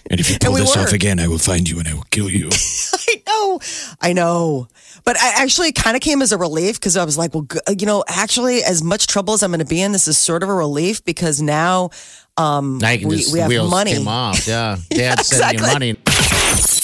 And 0.08 0.20
if 0.20 0.30
you 0.30 0.38
pull 0.40 0.54
we 0.54 0.60
this 0.60 0.76
were. 0.76 0.82
off 0.82 0.92
again, 0.92 1.20
I 1.20 1.28
will 1.28 1.38
find 1.38 1.68
you 1.68 1.78
and 1.78 1.88
I 1.88 1.94
will 1.94 2.06
kill 2.10 2.30
you. 2.30 2.48
I 3.08 3.22
know, 3.26 3.60
I 4.00 4.12
know. 4.12 4.68
But 5.04 5.16
I 5.18 5.42
actually 5.42 5.72
kind 5.72 5.96
of 5.96 6.02
came 6.02 6.22
as 6.22 6.32
a 6.32 6.38
relief 6.38 6.76
because 6.76 6.96
I 6.96 7.04
was 7.04 7.16
like, 7.16 7.34
well, 7.34 7.46
you 7.76 7.86
know, 7.86 8.04
actually, 8.08 8.62
as 8.62 8.82
much 8.82 9.06
trouble 9.06 9.34
as 9.34 9.42
I'm 9.42 9.50
going 9.50 9.60
to 9.60 9.64
be 9.66 9.80
in, 9.80 9.92
this 9.92 10.06
is 10.08 10.18
sort 10.18 10.42
of 10.42 10.48
a 10.48 10.54
relief 10.54 11.04
because 11.04 11.40
now 11.40 11.90
um, 12.36 12.78
Now 12.78 12.90
we, 12.92 13.16
just, 13.16 13.32
we 13.32 13.40
have 13.40 13.70
money. 13.70 13.94
came 13.94 14.08
off. 14.08 14.46
Yeah. 14.46 14.76
Dad 14.90 15.20
sending 15.20 15.60
you 15.60 15.66
exactly. 15.66 15.92
money. 15.92 15.92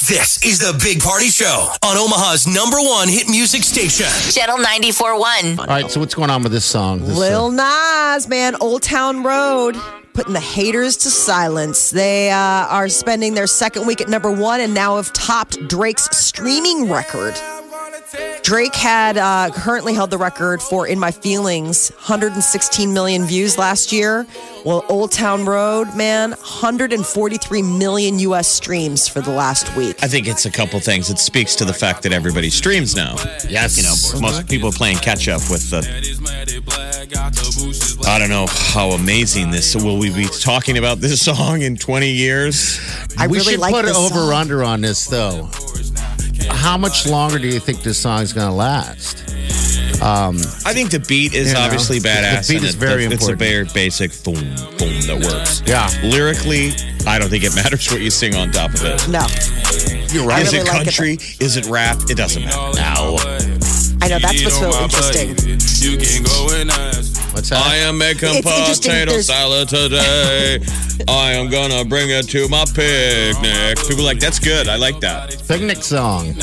This 0.08 0.44
is 0.44 0.60
the 0.60 0.78
Big 0.82 1.00
Party 1.00 1.28
Show 1.28 1.68
on 1.82 1.96
Omaha's 1.96 2.46
number 2.46 2.76
one 2.76 3.08
hit 3.08 3.28
music 3.28 3.64
station. 3.64 4.06
Channel 4.30 4.58
94.1. 4.58 5.58
All 5.58 5.66
right. 5.66 5.90
So 5.90 5.98
what's 5.98 6.14
going 6.14 6.30
on 6.30 6.42
with 6.42 6.52
this 6.52 6.64
song? 6.64 7.00
This, 7.00 7.16
uh, 7.16 7.20
Lil 7.20 7.50
Nas, 7.50 8.28
man, 8.28 8.54
Old 8.60 8.82
Town 8.82 9.24
Road, 9.24 9.76
putting 10.16 10.32
the 10.32 10.40
haters 10.40 10.96
to 10.96 11.10
silence. 11.10 11.90
They 11.90 12.30
uh, 12.30 12.36
are 12.38 12.88
spending 12.88 13.34
their 13.34 13.46
second 13.46 13.86
week 13.86 14.00
at 14.00 14.08
number 14.08 14.32
one 14.32 14.60
and 14.60 14.72
now 14.72 14.96
have 14.96 15.12
topped 15.12 15.68
Drake's 15.68 16.08
streaming 16.16 16.90
record. 16.90 17.34
Drake 18.42 18.74
had 18.76 19.16
uh, 19.16 19.50
currently 19.52 19.92
held 19.92 20.10
the 20.10 20.18
record 20.18 20.62
for 20.62 20.86
In 20.86 20.98
My 21.00 21.10
Feelings, 21.10 21.90
116 21.90 22.92
million 22.92 23.24
views 23.24 23.58
last 23.58 23.90
year. 23.92 24.24
Well, 24.64 24.84
Old 24.88 25.10
Town 25.10 25.44
Road, 25.44 25.94
man, 25.96 26.30
143 26.30 27.62
million 27.62 28.18
US 28.20 28.46
streams 28.46 29.08
for 29.08 29.20
the 29.20 29.32
last 29.32 29.74
week. 29.76 29.96
I 30.02 30.06
think 30.06 30.28
it's 30.28 30.46
a 30.46 30.50
couple 30.50 30.78
things. 30.78 31.10
It 31.10 31.18
speaks 31.18 31.56
to 31.56 31.64
the 31.64 31.72
fact 31.72 32.04
that 32.04 32.12
everybody 32.12 32.50
streams 32.50 32.94
now. 32.94 33.16
yes. 33.48 33.76
You 33.76 33.82
know, 33.82 34.20
most 34.20 34.48
people 34.48 34.70
playing 34.70 34.98
catch 34.98 35.26
up 35.28 35.40
with 35.50 35.70
the. 35.70 35.82
I 38.06 38.18
don't 38.20 38.28
know 38.28 38.46
how 38.48 38.90
amazing 38.90 39.50
this. 39.50 39.74
Will 39.74 39.98
we 39.98 40.14
be 40.14 40.26
talking 40.40 40.78
about 40.78 40.98
this 40.98 41.20
song 41.24 41.62
in 41.62 41.76
20 41.76 42.08
years? 42.08 42.78
I 43.18 43.26
we 43.26 43.38
really 43.38 43.52
should 43.52 43.60
like 43.60 43.74
put 43.74 43.84
an 43.84 43.96
over 43.96 44.14
song. 44.14 44.32
under 44.32 44.62
on 44.62 44.80
this 44.82 45.06
though. 45.06 45.48
How 46.56 46.76
much 46.76 47.06
longer 47.06 47.38
do 47.38 47.46
you 47.46 47.60
think 47.60 47.82
this 47.82 47.98
song's 47.98 48.32
going 48.32 48.48
to 48.48 48.52
last? 48.52 49.22
Um, 50.02 50.36
I 50.66 50.72
think 50.74 50.90
the 50.90 50.98
beat 51.06 51.32
is 51.34 51.48
You 51.48 51.54
know, 51.54 51.60
obviously 51.60 52.00
badass. 52.00 52.48
the 52.48 52.54
beat 52.54 52.64
is 52.64 52.74
it- 52.74 52.78
very 52.78 53.04
It's 53.06 53.28
a 53.28 53.34
very 53.36 53.64
basic 53.72 54.10
boom, 54.24 54.34
boom 54.78 55.00
that 55.06 55.20
works. 55.24 55.62
Yeah. 55.64 55.88
Lyrically, 56.02 56.74
I 57.06 57.18
don't 57.18 57.30
think 57.30 57.44
it 57.44 57.54
matters 57.54 57.90
what 57.90 58.00
you 58.00 58.10
sing 58.10 58.34
on 58.34 58.50
top 58.50 58.74
of 58.74 58.82
it. 58.84 59.08
No, 59.08 59.24
You're 60.12 60.26
right. 60.26 60.42
Is 60.42 60.52
really 60.52 60.64
it 60.64 60.68
like 60.68 60.80
it. 60.82 60.84
country? 60.84 61.18
Is 61.40 61.56
it 61.56 61.66
rap? 61.66 61.98
It 62.10 62.16
doesn't 62.16 62.44
matter. 62.44 62.56
No. 62.80 63.18
I 64.02 64.08
know 64.08 64.18
that's 64.18 64.42
what's 64.44 64.58
so 64.58 64.70
interesting. 64.82 65.34
You 67.36 67.42
can 67.42 67.50
go 67.50 67.50
and 67.50 67.50
ask. 67.50 67.50
What's 67.50 67.50
that? 67.50 67.66
I 67.66 67.76
am 67.76 67.98
making 67.98 68.30
It's 68.32 68.78
potato 68.78 69.20
salad 69.20 69.68
today. 69.68 70.58
I 71.08 71.32
am 71.32 71.50
gonna 71.50 71.84
bring 71.84 72.10
it 72.10 72.28
to 72.30 72.48
my 72.48 72.64
picnic. 72.64 73.78
People 73.86 74.00
are 74.00 74.06
like, 74.06 74.20
that's 74.20 74.38
good. 74.38 74.68
I 74.68 74.76
like 74.76 75.00
that. 75.00 75.42
Picnic 75.46 75.82
song. 75.82 76.34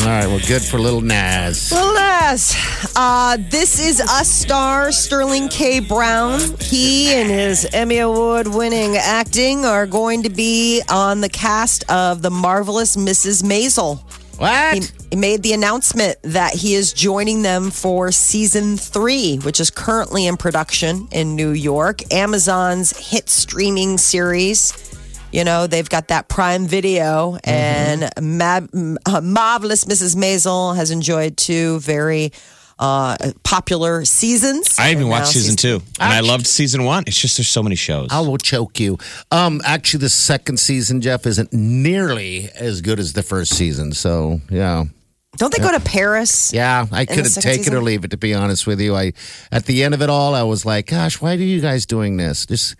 All 0.00 0.12
right. 0.12 0.26
Well, 0.26 0.40
good 0.46 0.62
for 0.62 0.78
little 0.78 1.00
Nas. 1.00 1.70
Well, 1.72 1.92
Les, 1.94 2.54
uh, 2.96 3.36
this 3.50 3.80
is 3.80 4.00
us 4.00 4.28
star 4.28 4.92
Sterling 4.92 5.48
K. 5.48 5.80
Brown. 5.80 6.38
He 6.60 7.12
and 7.12 7.28
his 7.28 7.68
Emmy 7.72 7.98
Award 7.98 8.46
winning 8.46 8.96
acting 8.96 9.64
are 9.64 9.86
going 9.86 10.22
to 10.22 10.30
be 10.30 10.82
on 10.88 11.20
the 11.20 11.28
cast 11.28 11.90
of 11.90 12.22
The 12.22 12.30
Marvelous 12.30 12.94
Mrs. 12.96 13.42
Maisel. 13.42 14.00
What? 14.38 14.74
He, 14.74 14.80
he 14.80 14.86
made 15.14 15.42
the 15.42 15.52
announcement 15.52 16.16
that 16.22 16.54
he 16.54 16.74
is 16.74 16.92
joining 16.92 17.42
them 17.42 17.70
for 17.70 18.10
season 18.10 18.76
three, 18.76 19.36
which 19.38 19.60
is 19.60 19.70
currently 19.70 20.26
in 20.26 20.36
production 20.36 21.08
in 21.12 21.36
New 21.36 21.50
York. 21.50 22.12
Amazon's 22.12 22.96
hit 23.10 23.28
streaming 23.28 23.98
series. 23.98 24.72
You 25.32 25.44
know, 25.44 25.66
they've 25.66 25.88
got 25.88 26.08
that 26.08 26.28
Prime 26.28 26.66
Video, 26.66 27.36
and 27.44 28.08
Ma- 28.20 28.60
uh, 29.06 29.20
Marvelous 29.20 29.84
Mrs. 29.84 30.16
Maisel 30.16 30.74
has 30.76 30.90
enjoyed 30.90 31.36
two 31.36 31.78
very 31.80 32.32
uh, 32.78 33.16
popular 33.42 34.04
seasons. 34.04 34.76
I 34.78 34.92
even 34.92 35.08
watched 35.08 35.28
season 35.28 35.56
two, 35.56 35.82
and 36.00 36.12
I 36.12 36.20
loved 36.20 36.46
season 36.46 36.84
one. 36.84 37.04
It's 37.06 37.20
just 37.20 37.36
there's 37.36 37.48
so 37.48 37.62
many 37.62 37.76
shows. 37.76 38.08
I 38.10 38.20
will 38.20 38.38
choke 38.38 38.78
you. 38.80 38.98
Um, 39.30 39.60
actually, 39.64 40.00
the 40.00 40.08
second 40.10 40.58
season, 40.58 41.00
Jeff, 41.00 41.26
isn't 41.26 41.52
nearly 41.52 42.50
as 42.54 42.80
good 42.80 42.98
as 42.98 43.12
the 43.12 43.22
first 43.22 43.54
season. 43.54 43.92
So, 43.92 44.40
yeah. 44.50 44.84
Don't 45.36 45.54
they 45.54 45.62
go 45.62 45.70
to 45.72 45.80
Paris? 45.80 46.52
Yeah, 46.52 46.86
I 46.90 47.04
could 47.04 47.26
second 47.26 47.50
take 47.50 47.66
it 47.66 47.74
or 47.74 47.80
leave 47.82 48.04
it. 48.04 48.10
To 48.10 48.16
be 48.16 48.34
honest 48.34 48.66
with 48.66 48.80
you, 48.80 48.94
I 48.94 49.12
at 49.52 49.66
the 49.66 49.84
end 49.84 49.94
of 49.94 50.02
it 50.02 50.10
all, 50.10 50.34
I 50.34 50.42
was 50.42 50.64
like, 50.64 50.86
"Gosh, 50.86 51.20
why 51.20 51.32
are 51.32 51.34
you 51.34 51.60
guys 51.60 51.86
doing 51.86 52.16
this? 52.16 52.46
Just, 52.46 52.74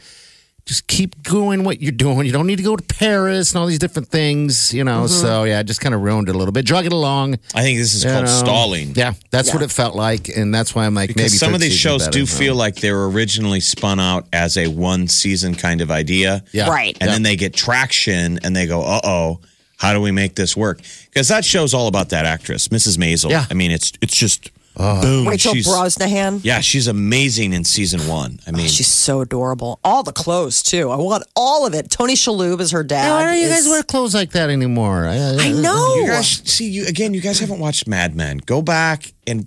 just 0.65 0.87
keep 0.87 1.23
doing 1.23 1.63
what 1.65 1.81
you're 1.81 1.93
doing. 1.93 2.27
You 2.27 2.33
don't 2.33 2.47
need 2.47 2.57
to 2.57 2.63
go 2.63 2.75
to 2.75 2.83
Paris 2.83 3.53
and 3.53 3.61
all 3.61 3.67
these 3.67 3.79
different 3.79 4.09
things, 4.09 4.73
you 4.73 4.85
know." 4.85 5.05
Mm-hmm. 5.05 5.23
So 5.23 5.45
yeah, 5.45 5.61
it 5.61 5.65
just 5.65 5.81
kind 5.81 5.95
of 5.95 6.01
ruined 6.01 6.29
it 6.29 6.35
a 6.35 6.39
little 6.39 6.53
bit, 6.53 6.65
drug 6.65 6.87
it 6.87 6.93
along. 6.93 7.35
I 7.55 7.63
think 7.63 7.79
this 7.79 7.95
is 7.95 8.05
you 8.05 8.11
called 8.11 8.25
know. 8.25 8.31
stalling. 8.31 8.93
Yeah, 8.95 9.13
that's 9.31 9.53
what 9.53 9.63
it 9.63 9.71
felt 9.71 9.95
like, 9.95 10.29
and 10.29 10.55
that's 10.55 10.75
why 10.75 10.87
I'm 10.87 10.95
like, 10.95 11.09
Because 11.09 11.33
maybe 11.33 11.39
some 11.39 11.55
of 11.55 11.61
these 11.61 11.77
shows 11.77 12.07
better. 12.07 12.19
do 12.19 12.27
feel 12.27 12.55
like 12.55 12.77
they 12.77 12.93
were 12.93 13.09
originally 13.11 13.61
spun 13.61 14.01
out 14.01 14.27
as 14.33 14.57
a 14.57 14.67
one 14.69 15.09
season 15.09 15.55
kind 15.55 15.81
of 15.81 15.91
idea. 15.91 16.43
Yeah. 16.53 16.69
Right. 16.69 16.97
And 17.01 17.11
then 17.11 17.23
they 17.23 17.37
get 17.37 17.55
traction 17.55 18.41
and 18.43 18.57
they 18.57 18.67
go, 18.67 18.83
uh 18.83 19.01
oh, 19.05 19.41
how 19.79 19.93
do 19.93 20.01
we 20.01 20.11
make 20.11 20.35
this 20.35 20.57
work? 20.57 20.81
Because 21.17 21.29
that 21.29 21.47
show's 21.47 21.73
all 21.73 21.89
about 21.89 22.11
that 22.11 22.27
actress, 22.27 22.69
Mrs. 22.69 22.99
Maisel. 22.99 23.31
Yeah. 23.31 23.47
I 23.51 23.55
mean, 23.55 23.71
it's 23.71 23.91
it's 24.03 24.15
just 24.15 24.51
oh. 24.77 25.01
boom. 25.01 25.27
Rachel 25.27 25.55
she's, 25.55 25.67
Brosnahan. 25.67 26.41
Yeah, 26.45 26.61
she's 26.61 26.89
amazing 26.89 27.55
in 27.55 27.65
season 27.65 28.07
one. 28.07 28.39
I 28.47 28.51
oh, 28.51 28.53
mean, 28.53 28.69
She's 28.69 28.87
so 28.87 29.23
adorable. 29.23 29.81
All 29.83 30.03
the 30.03 30.13
clothes 30.13 30.63
too. 30.63 30.91
I 30.91 30.97
want 30.97 31.25
all 31.35 31.67
of 31.67 31.73
it. 31.73 31.91
Tony 31.91 32.17
Shalhoub 32.17 32.61
is 32.61 32.73
her 32.73 32.85
dad. 32.85 33.11
Why 33.11 33.25
don't 33.25 33.39
you 33.41 33.47
is- 33.47 33.65
guys 33.65 33.67
wear 33.67 33.83
clothes 33.83 34.15
like 34.15 34.33
that 34.33 34.51
anymore? 34.51 35.07
I, 35.07 35.17
I 35.41 35.53
know. 35.53 35.95
you 35.95 36.07
guys 36.07 36.43
see 36.45 36.69
you 36.69 36.85
again. 36.87 37.15
You 37.15 37.23
guys 37.23 37.41
haven't 37.41 37.61
watched 37.61 37.89
Mad 37.89 38.15
Men. 38.15 38.37
Go 38.45 38.61
back 38.61 39.15
and 39.27 39.47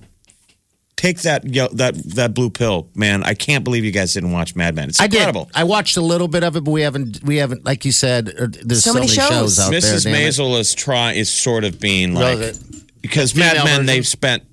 take 0.99 1.21
that 1.21 1.45
yo- 1.47 1.69
that 1.69 1.95
that 2.15 2.33
blue 2.33 2.49
pill, 2.49 2.89
man. 2.93 3.23
I 3.23 3.33
can't 3.33 3.63
believe 3.63 3.85
you 3.85 3.91
guys 3.91 4.13
didn't 4.13 4.31
watch 4.33 4.55
Mad 4.55 4.75
Men. 4.75 4.89
It's 4.89 4.99
I 4.99 5.07
did. 5.07 5.17
incredible. 5.17 5.49
I 5.55 5.63
watched 5.63 5.95
a 5.97 6.01
little 6.01 6.27
bit 6.27 6.43
of 6.43 6.55
it, 6.57 6.63
but 6.65 6.71
we 6.71 6.81
haven't. 6.81 7.23
We 7.23 7.37
haven't, 7.37 7.65
like 7.65 7.85
you 7.85 7.91
said, 7.91 8.29
uh, 8.29 8.47
there's 8.63 8.83
so, 8.83 8.91
So 8.91 8.93
many 8.95 9.07
shows. 9.07 9.57
out 9.59 9.71
Mrs. 9.71 10.03
there. 10.03 10.13
damn 10.13 10.21
it. 10.21 10.27
Maisel 10.27 10.59
is 10.59 10.73
try 10.75 11.13
is 11.13 11.29
sort 11.29 11.63
of 11.63 11.79
being 11.79 12.13
like 12.13 12.37
Well, 12.39 12.53
because 13.01 13.31
female 13.31 13.53
Mad 13.53 13.55
Men 13.55 13.65
version? 13.65 13.85
they've 13.85 14.07
spent 14.07 14.43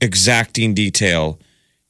exacting 0.00 0.74
detail 0.74 1.38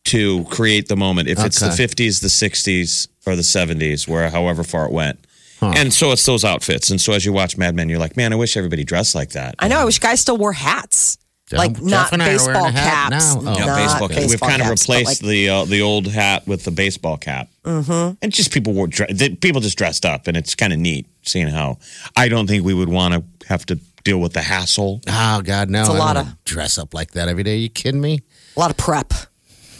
to 0.07 0.45
create 0.45 0.89
the 0.89 0.97
moment. 0.97 1.29
If 1.29 1.39
it's 1.45 1.59
the 1.61 1.67
50s, 1.67 2.21
the 2.21 2.29
60s, 2.29 3.09
or 3.27 3.35
the 3.37 3.43
70s, 3.43 4.07
where 4.09 4.31
however 4.31 4.63
far 4.65 4.87
it 4.87 4.93
went. 4.93 5.19
And 5.61 5.93
so 5.93 6.13
it's 6.13 6.25
those 6.25 6.45
outfits. 6.45 6.91
And 6.91 7.01
so 7.01 7.13
as 7.13 7.25
you 7.27 7.33
watch 7.33 7.57
Mad 7.57 7.75
Men, 7.75 7.89
you're 7.89 7.99
like, 7.99 8.17
man, 8.17 8.33
I 8.33 8.37
wish 8.37 8.57
everybody 8.57 8.85
dressed 8.85 9.15
like 9.17 9.31
that. 9.31 9.57
I 9.59 9.67
know. 9.69 9.79
I 9.79 9.85
wish 9.85 9.99
guys 9.99 10.21
still 10.21 10.37
wore 10.37 10.53
hats. 10.53 11.19
Yeah, 11.51 11.59
like 11.59 11.75
Jeff 11.75 11.83
not 11.83 12.13
and 12.13 12.23
I 12.23 12.27
are 12.27 12.33
baseball 12.33 12.73
caps. 12.73 13.35
now. 13.37 13.41
Oh. 13.41 13.57
Yeah, 13.57 13.77
baseball 13.77 14.09
cap. 14.09 14.19
We've 14.29 14.41
kind 14.41 14.63
of 14.63 14.69
caps, 14.69 14.87
but, 14.87 14.97
replaced 14.97 15.23
like, 15.23 15.31
the 15.31 15.49
uh, 15.49 15.65
the 15.65 15.81
old 15.81 16.09
hat 16.09 16.45
with 16.47 16.65
the 16.65 16.73
baseball 16.73 17.17
cap, 17.17 17.49
mm-hmm. 17.65 18.15
and 18.21 18.33
just 18.33 18.53
people 18.53 18.73
wore 18.73 18.89
dre- 18.89 19.07
people 19.41 19.61
just 19.61 19.79
dressed 19.79 20.05
up, 20.05 20.27
and 20.27 20.37
it's 20.37 20.57
kind 20.57 20.73
of 20.73 20.81
neat 20.81 21.07
seeing 21.23 21.47
how. 21.47 21.79
I 22.17 22.29
don't 22.29 22.49
think 22.49 22.65
we 22.65 22.75
would 22.75 22.89
want 22.89 23.15
to 23.15 23.47
have 23.47 23.65
to 23.67 23.77
deal 24.03 24.19
with 24.19 24.33
the 24.33 24.43
hassle. 24.43 25.03
Oh 25.07 25.41
God, 25.43 25.71
no! 25.71 25.83
It's 25.83 25.89
a 25.89 25.93
I 25.93 25.99
lot 25.99 26.15
don't 26.15 26.27
of- 26.27 26.45
dress 26.45 26.79
up 26.79 26.93
like 26.93 27.13
that 27.13 27.29
every 27.29 27.45
day. 27.45 27.55
Are 27.55 27.59
you 27.59 27.69
kidding 27.69 28.01
me? 28.01 28.23
A 28.57 28.61
lot 28.61 28.71
of 28.71 28.77
prep. 28.77 29.13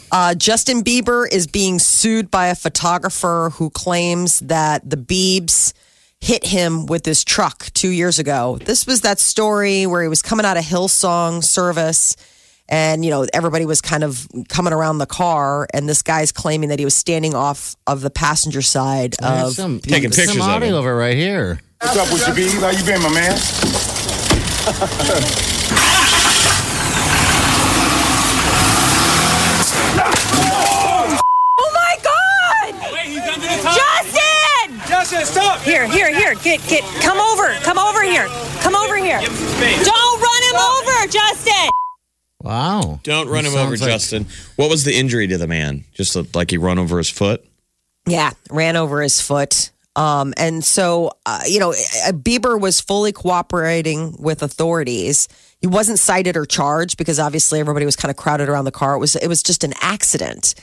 Uh, 0.09 0.33
Justin 0.35 0.85
Bieber 0.85 1.27
is 1.29 1.47
being 1.47 1.79
sued 1.79 2.31
by 2.31 2.47
a 2.47 2.55
photographer 2.55 3.51
who 3.55 3.69
claims 3.69 4.39
that 4.39 4.89
the 4.89 4.95
Biebs 4.95 5.73
hit 6.21 6.45
him 6.45 6.85
with 6.87 7.05
his 7.05 7.23
truck 7.23 7.65
two 7.73 7.89
years 7.89 8.19
ago. 8.19 8.57
This 8.63 8.87
was 8.87 9.01
that 9.01 9.19
story 9.19 9.85
where 9.85 10.01
he 10.01 10.07
was 10.07 10.21
coming 10.21 10.45
out 10.45 10.57
of 10.57 10.63
Hillsong 10.63 11.43
service. 11.43 12.15
And, 12.69 13.05
you 13.05 13.11
know, 13.11 13.25
everybody 13.33 13.65
was 13.65 13.79
kind 13.79 14.03
of 14.03 14.27
coming 14.49 14.73
around 14.73 14.97
the 14.97 15.05
car, 15.05 15.67
and 15.73 15.87
this 15.87 16.01
guy's 16.01 16.33
claiming 16.33 16.67
that 16.67 16.79
he 16.79 16.85
was 16.85 16.95
standing 16.95 17.33
off 17.33 17.77
of 17.87 18.01
the 18.01 18.09
passenger 18.09 18.61
side 18.61 19.15
There's 19.21 19.47
of. 19.49 19.53
some, 19.53 19.79
Taking 19.79 20.11
some 20.11 20.25
pictures 20.25 20.35
of 20.35 20.41
audio 20.49 20.69
him. 20.69 20.75
of 20.75 20.85
it 20.85 20.89
right 20.89 21.15
here. 21.15 21.61
What's 21.79 21.95
up 21.95 22.11
with 22.11 22.27
you, 22.27 22.33
B? 22.33 22.49
How 22.59 22.71
you 22.71 22.83
been, 22.83 23.01
my 23.01 23.13
man? 23.13 23.37
Oh 31.59 31.71
my 31.73 31.97
God! 32.03 32.93
Wait, 32.93 33.05
he's 33.07 33.21
under 33.21 33.47
the 33.47 33.59
top. 33.63 33.75
Justin! 33.75 34.79
Justin, 34.87 35.25
stop. 35.25 35.59
Here, 35.77 36.09
here, 36.09 36.11
here. 36.11 36.33
Get, 36.41 36.67
get. 36.67 36.83
Come 37.03 37.19
over. 37.19 37.53
Come 37.61 37.77
over 37.77 38.01
here. 38.01 38.25
Come 38.61 38.73
over 38.73 38.95
here. 38.97 39.19
Give 39.21 39.29
him 39.29 39.35
some 39.37 39.47
space. 39.57 39.85
Don't 39.85 40.19
run 40.21 40.43
him 40.43 40.55
over, 40.55 41.07
Justin. 41.07 41.69
Wow! 42.41 42.99
Don't 43.03 43.29
run 43.29 43.45
It 43.45 43.49
him 43.49 43.57
over, 43.59 43.77
sounds 43.77 43.81
like- 43.81 43.89
Justin. 43.91 44.25
What 44.55 44.71
was 44.71 44.85
the 44.85 44.95
injury 44.97 45.27
to 45.27 45.37
the 45.37 45.45
man? 45.45 45.83
Just 45.93 46.15
like 46.35 46.49
he 46.49 46.57
run 46.57 46.79
over 46.79 46.97
his 46.97 47.11
foot. 47.11 47.45
Yeah, 48.07 48.31
ran 48.49 48.75
over 48.75 49.03
his 49.03 49.21
foot. 49.21 49.69
Um, 49.95 50.33
and 50.37 50.63
so, 50.65 51.11
uh, 51.27 51.41
you 51.45 51.59
know, 51.59 51.71
uh, 51.71 52.11
Bieber 52.11 52.59
was 52.59 52.81
fully 52.81 53.11
cooperating 53.11 54.15
with 54.17 54.41
authorities. 54.41 55.27
He 55.61 55.67
wasn't 55.67 55.99
cited 55.99 56.35
or 56.37 56.45
charged 56.47 56.97
because 56.97 57.19
obviously 57.19 57.59
everybody 57.59 57.85
was 57.85 57.95
kind 57.95 58.09
of 58.09 58.15
crowded 58.17 58.49
around 58.49 58.65
the 58.65 58.71
car. 58.71 58.95
It 58.95 58.99
was 58.99 59.15
it 59.15 59.27
was 59.27 59.43
just 59.43 59.63
an 59.63 59.73
accident. 59.81 60.55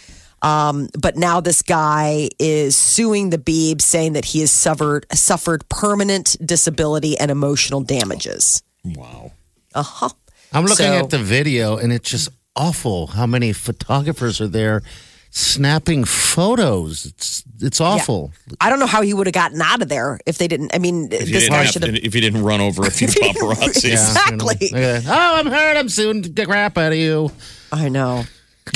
Um, 0.44 0.88
but 0.98 1.16
now 1.16 1.40
this 1.40 1.62
guy 1.62 2.28
is 2.38 2.76
suing 2.76 3.30
the 3.30 3.38
Biebs, 3.38 3.82
saying 3.82 4.12
that 4.12 4.26
he 4.26 4.40
has 4.40 4.50
suffered 4.50 5.06
suffered 5.12 5.66
permanent 5.68 6.36
disability 6.44 7.16
and 7.18 7.30
emotional 7.30 7.80
damages. 7.80 8.62
Wow. 8.84 9.32
Uh 9.74 9.82
huh. 9.82 10.08
I'm 10.52 10.64
looking 10.64 10.86
So- 10.86 10.98
at 10.98 11.10
the 11.10 11.18
video, 11.18 11.78
and 11.78 11.92
it's 11.92 12.10
just 12.10 12.28
awful. 12.54 13.06
How 13.08 13.26
many 13.26 13.52
photographers 13.54 14.40
are 14.40 14.46
there 14.48 14.82
snapping 15.30 16.04
photos? 16.04 17.06
It's 17.06 17.42
it's 17.60 17.80
awful. 17.80 18.30
I 18.60 18.68
don't 18.68 18.78
know 18.80 18.86
how 18.86 19.00
he 19.02 19.14
would 19.14 19.26
have 19.26 19.32
gotten 19.34 19.62
out 19.62 19.80
of 19.80 19.88
there 19.88 20.20
if 20.26 20.36
they 20.38 20.46
didn't. 20.46 20.74
I 20.74 20.78
mean, 20.78 21.04
If 21.10 21.20
this 21.20 21.28
didn't 21.30 21.50
guy 21.50 21.64
should 21.64 21.82
have. 21.84 21.94
if 21.94 22.14
you 22.14 22.20
didn't 22.20 22.42
run 22.44 22.60
over 22.60 22.82
a 22.84 22.90
few 22.98 23.08
paparazzi. 23.08 23.84
Yeah, 23.84 23.90
you 23.90 24.36
know. 24.36 24.44
Exactly. 24.50 24.68
Look. 24.72 25.04
Oh, 25.08 25.34
I'm 25.36 25.46
hurt. 25.46 25.76
I'm 25.78 25.88
suing 25.88 26.20
the 26.22 26.44
crap 26.44 26.76
out 26.76 26.92
of 26.92 26.98
you. 26.98 27.30
I 27.72 27.88
know. 27.88 28.24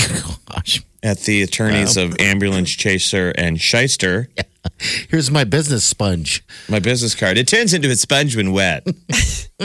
Gosh. 1.03 1.11
At 1.11 1.19
the 1.21 1.43
attorneys 1.43 1.97
of 1.97 2.21
ambulance 2.21 2.71
chaser 2.71 3.33
and 3.37 3.61
shyster, 3.61 4.29
Here's 5.09 5.31
my 5.31 5.45
business 5.45 5.85
sponge. 5.85 6.45
my 6.69 6.79
business 6.79 7.15
card. 7.15 7.39
It 7.39 7.49
turns 7.49 7.73
into 7.75 7.91
a 7.91 7.97
sponge 7.97 8.37
when 8.37 8.53
wet. 8.53 8.85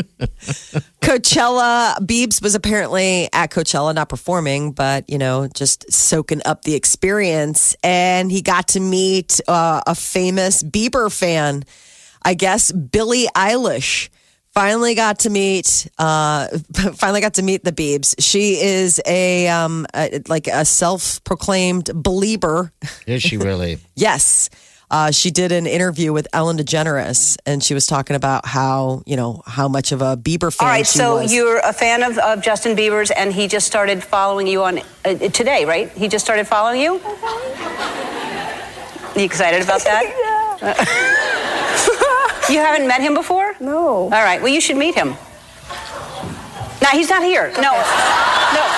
Coachella, 1.02 1.98
Biebs 2.00 2.42
was 2.42 2.56
apparently 2.56 3.30
at 3.34 3.52
Coachella, 3.52 3.94
not 3.94 4.10
performing, 4.10 4.72
but 4.72 5.10
you 5.10 5.18
know, 5.18 5.48
just 5.54 5.92
soaking 5.92 6.42
up 6.46 6.64
the 6.64 6.76
experience. 6.76 7.76
And 7.84 8.32
he 8.32 8.42
got 8.42 8.70
to 8.70 8.80
meet 8.80 9.40
uh, 9.48 9.82
a 9.86 9.96
famous 9.96 10.64
Bieber 10.64 11.12
fan, 11.16 11.64
I 12.24 12.34
guess, 12.34 12.72
Billie 12.72 13.28
Eilish. 13.36 14.10
Finally 14.54 14.94
got 14.94 15.20
to 15.20 15.30
meet, 15.32 15.90
uh, 15.98 16.48
finally 16.94 17.22
got 17.22 17.34
to 17.36 17.42
meet 17.42 17.64
the 17.64 17.72
Biebs. 17.72 18.14
She 18.20 18.62
is 18.62 19.02
a, 19.06 19.48
um, 19.48 19.88
a 19.96 20.22
like 20.28 20.48
a 20.48 20.64
self-proclaimed 20.64 21.90
believer. 21.96 22.72
Is 23.08 23.24
she 23.24 23.38
really? 23.38 23.80
Yes. 23.96 24.50
Uh, 24.92 25.10
she 25.10 25.32
did 25.32 25.52
an 25.52 25.66
interview 25.66 26.14
with 26.14 26.28
Ellen 26.34 26.56
DeGeneres, 26.58 27.36
and 27.48 27.64
she 27.64 27.74
was 27.74 27.88
talking 27.88 28.16
about 28.16 28.46
how 28.46 29.02
you 29.08 29.16
know 29.16 29.42
how 29.48 29.68
much 29.68 29.92
of 29.92 30.04
a 30.04 30.16
Bieber 30.16 30.54
fan 30.56 30.68
All 30.68 30.72
right, 30.72 30.86
she 30.86 31.00
so 31.00 31.16
was. 31.16 31.34
you're 31.34 31.58
a 31.58 31.74
fan 31.74 32.04
of, 32.04 32.20
of 32.20 32.44
Justin 32.44 32.78
Bieber's, 32.78 33.10
and 33.10 33.34
he 33.34 33.48
just 33.48 33.66
started 33.66 34.04
following 34.04 34.46
you 34.46 34.64
on 34.64 34.82
uh, 35.04 35.16
today, 35.16 35.66
right? 35.66 35.90
He 35.94 36.08
just 36.08 36.24
started 36.24 36.46
following 36.48 36.80
you. 36.80 37.02
You 39.16 39.26
excited 39.26 39.62
about 39.62 39.84
that? 39.84 41.40
You 42.50 42.60
haven't 42.60 42.88
met 42.88 43.02
him 43.02 43.14
before? 43.14 43.56
No. 43.60 44.04
All 44.04 44.10
right. 44.10 44.42
Well, 44.42 44.52
you 44.52 44.62
should 44.62 44.78
meet 44.78 44.96
him. 44.96 45.10
No, 46.82 46.90
he's 46.92 47.10
not 47.10 47.24
here. 47.24 47.52
No. 47.56 47.62
No. 47.62 48.70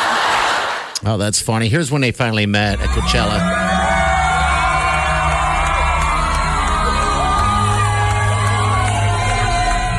Oh, 1.08 1.18
that's 1.18 1.42
funny. 1.42 1.68
Here's 1.70 1.92
when 1.92 2.02
they 2.02 2.12
finally 2.12 2.46
met 2.46 2.80
at 2.80 2.90
Coachella. 2.90 3.40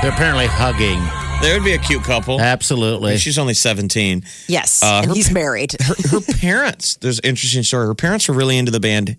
They're 0.03 0.13
apparently 0.15 0.47
hugging. 0.47 1.01
There 1.43 1.55
would 1.59 1.65
be 1.65 1.73
a 1.73 1.79
cute 1.79 2.05
couple. 2.05 2.41
Absolutely. 2.41 3.17
She's 3.19 3.39
only 3.39 3.55
17. 3.55 4.23
yes, 4.47 4.81
Uh, 4.83 4.99
and 5.03 5.07
her 5.07 5.15
he's 5.15 5.33
married. 5.33 5.75
Her, 5.81 5.95
her 6.11 6.21
parents, 6.41 6.97
there's 6.97 7.19
an 7.19 7.25
interesting 7.25 7.65
story. 7.65 7.87
Her 7.87 7.95
parents 7.95 8.29
were 8.29 8.35
really 8.35 8.57
into 8.57 8.71
the 8.71 8.79
band 8.79 9.17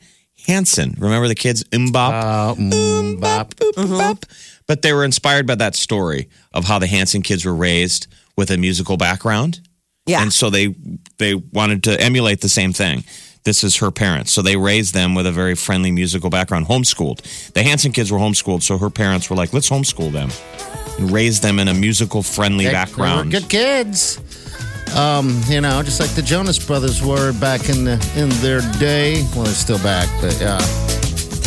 Hanson. 0.48 0.96
Remember 0.98 1.28
the 1.28 1.36
kids? 1.36 1.64
MMMBop? 1.66 2.24
Uh, 2.24 2.56
mm, 2.56 3.20
bop. 3.20 3.54
Bop. 3.76 4.26
But 4.68 4.82
they 4.82 4.94
were 4.94 5.04
inspired 5.06 5.46
by 5.46 5.56
that 5.56 5.76
story 5.76 6.30
of 6.54 6.66
how 6.66 6.80
the 6.80 6.88
Hanson 6.88 7.22
kids 7.22 7.46
were 7.46 7.56
raised 7.56 8.08
with 8.36 8.50
a 8.52 8.58
musical 8.58 8.98
background. 8.98 9.60
Yeah. 10.06 10.22
And 10.22 10.32
so 10.34 10.50
they 10.50 10.74
they 11.18 11.36
wanted 11.36 11.84
to 11.84 12.00
emulate 12.02 12.42
the 12.42 12.50
same 12.50 12.74
thing. 12.74 13.04
This 13.44 13.64
is 13.64 13.78
her 13.78 13.92
parents. 13.92 14.34
So 14.34 14.42
they 14.42 14.58
raised 14.58 14.94
them 14.94 15.16
with 15.16 15.26
a 15.26 15.32
very 15.32 15.56
friendly 15.56 15.92
musical 15.92 16.30
background, 16.30 16.66
homeschooled. 16.68 17.22
The 17.54 17.64
Hanson 17.64 17.92
kids 17.94 18.12
were 18.12 18.18
homeschooled, 18.20 18.62
so 18.62 18.78
her 18.78 18.90
parents 18.90 19.30
were 19.30 19.38
like, 19.38 19.54
let's 19.54 19.70
homeschool 19.70 20.12
them 20.12 20.30
and 20.98 21.12
raise 21.12 21.40
them 21.40 21.60
in 21.60 21.68
a 21.70 21.74
musical 21.74 22.24
friendly 22.24 22.66
They- 22.66 22.72
background. 22.74 23.32
They 23.32 23.38
were 23.38 23.42
good 23.42 23.50
kids. 23.50 24.20
Um, 24.95 25.41
you 25.47 25.62
know, 25.62 25.82
just 25.84 26.00
like 26.00 26.10
the 26.12 26.21
Jonas 26.21 26.58
Brothers 26.63 27.02
were 27.04 27.32
back 27.34 27.69
in 27.69 27.84
the 27.84 27.93
in 28.15 28.30
their 28.41 28.62
day. 28.80 29.23
Well, 29.36 29.43
they're 29.45 29.54
still 29.54 29.80
back, 29.80 30.10
but 30.21 30.39
yeah. 30.39 30.58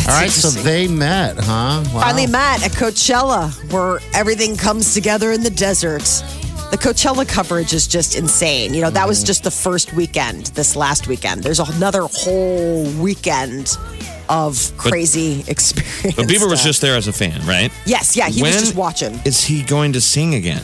All 0.07 0.19
right, 0.19 0.31
so 0.31 0.49
they 0.49 0.87
met, 0.87 1.37
huh? 1.37 1.83
Wow. 1.93 2.01
Finally 2.01 2.27
met 2.27 2.63
at 2.65 2.71
Coachella, 2.71 3.51
where 3.71 3.99
everything 4.15 4.57
comes 4.57 4.93
together 4.93 5.31
in 5.31 5.43
the 5.43 5.49
desert. 5.51 6.01
the 6.71 6.77
Coachella 6.77 7.27
coverage 7.27 7.73
is 7.73 7.85
just 7.85 8.15
insane. 8.15 8.73
You 8.73 8.81
know, 8.81 8.89
that 8.89 9.07
was 9.07 9.23
just 9.23 9.43
the 9.43 9.51
first 9.51 9.93
weekend, 9.93 10.47
this 10.47 10.75
last 10.75 11.07
weekend. 11.07 11.43
There's 11.43 11.59
another 11.59 12.03
whole 12.11 12.85
weekend 12.93 13.77
of 14.29 14.71
crazy 14.77 15.43
experience. 15.47 16.15
But 16.15 16.27
Bieber 16.27 16.49
was 16.49 16.63
just 16.63 16.81
there 16.81 16.95
as 16.95 17.07
a 17.07 17.13
fan, 17.13 17.45
right? 17.45 17.71
Yes, 17.85 18.15
yeah, 18.15 18.29
he 18.29 18.41
When 18.41 18.53
was 18.53 18.61
just 18.61 18.75
watching. 18.75 19.19
Is 19.25 19.43
he 19.43 19.61
going 19.63 19.93
to 19.93 20.01
sing 20.01 20.33
again? 20.35 20.63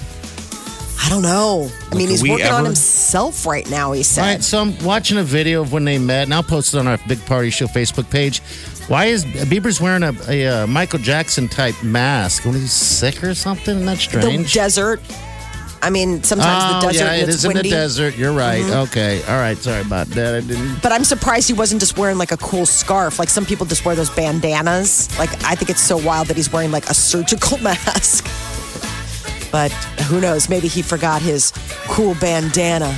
I 0.99 1.10
don't 1.10 1.21
know. 1.21 1.69
I 1.91 1.95
mean, 1.95 2.10
he's 2.10 2.27
working 2.27 2.47
on 2.47 2.65
himself 2.65 3.45
right 3.45 3.69
now, 3.69 3.91
he 3.91 4.03
said. 4.03 4.21
right, 4.21 4.43
so 4.43 4.60
I'm 4.60 4.77
watching 4.83 5.17
a 5.17 5.23
video 5.23 5.62
of 5.62 5.71
when 5.71 5.86
they 5.86 5.97
met, 5.97 6.23
and 6.23 6.33
I'll 6.33 6.43
post 6.43 6.73
it 6.73 6.79
on 6.79 6.88
our 6.88 6.97
Big 7.07 7.23
Party 7.25 7.49
Show 7.49 7.67
Facebook 7.67 8.10
page. 8.10 8.39
Why 8.88 9.05
is 9.05 9.25
Bieber's 9.25 9.81
wearing 9.81 10.03
a, 10.03 10.13
a, 10.27 10.63
uh 10.63 10.67
Michael 10.67 10.99
Jackson 10.99 11.47
type 11.47 11.75
mask? 11.83 12.45
When 12.45 12.55
he's 12.55 12.71
sick 12.71 13.23
or 13.23 13.33
something? 13.33 13.77
Isn't 13.79 14.12
that 14.12 14.21
the 14.21 14.49
desert. 14.51 15.01
I 15.81 15.89
mean, 15.89 16.23
sometimes 16.23 16.63
oh, 16.63 16.88
the 16.88 16.93
desert 16.93 17.05
yeah, 17.05 17.15
it 17.15 17.29
is 17.29 17.36
is 17.36 17.45
in 17.45 17.53
the 17.53 17.63
desert. 17.63 18.17
You're 18.17 18.33
right. 18.33 18.63
Okay, 18.63 19.21
all 19.23 19.38
right. 19.38 19.57
Sorry 19.57 19.81
about 19.81 20.07
that. 20.07 20.36
I 20.36 20.41
didn't. 20.41 20.81
But 20.81 20.91
I'm 20.91 21.03
surprised 21.03 21.47
he 21.47 21.53
wasn't 21.53 21.81
just 21.81 21.97
wearing 21.97 22.17
like 22.17 22.31
a 22.31 22.38
cool 22.38 22.65
scarf. 22.65 23.19
Like 23.19 23.29
some 23.29 23.45
people 23.45 23.65
just 23.65 23.86
wear 23.86 23.95
those 23.95 24.10
bandanas. 24.10 25.15
Like 25.19 25.29
I 25.43 25.55
think 25.55 25.69
it's 25.69 25.81
so 25.81 25.97
wild 25.97 26.27
that 26.27 26.38
he's 26.38 26.51
wearing 26.51 26.71
like 26.71 26.89
a 26.89 26.93
surgical 26.93 27.57
mask. 27.62 28.25
But 29.51 29.71
who 30.10 30.19
knows? 30.19 30.49
Maybe 30.49 30.67
he 30.67 30.81
forgot 30.81 31.21
his 31.21 31.51
cool 31.88 32.15
bandana 32.15 32.97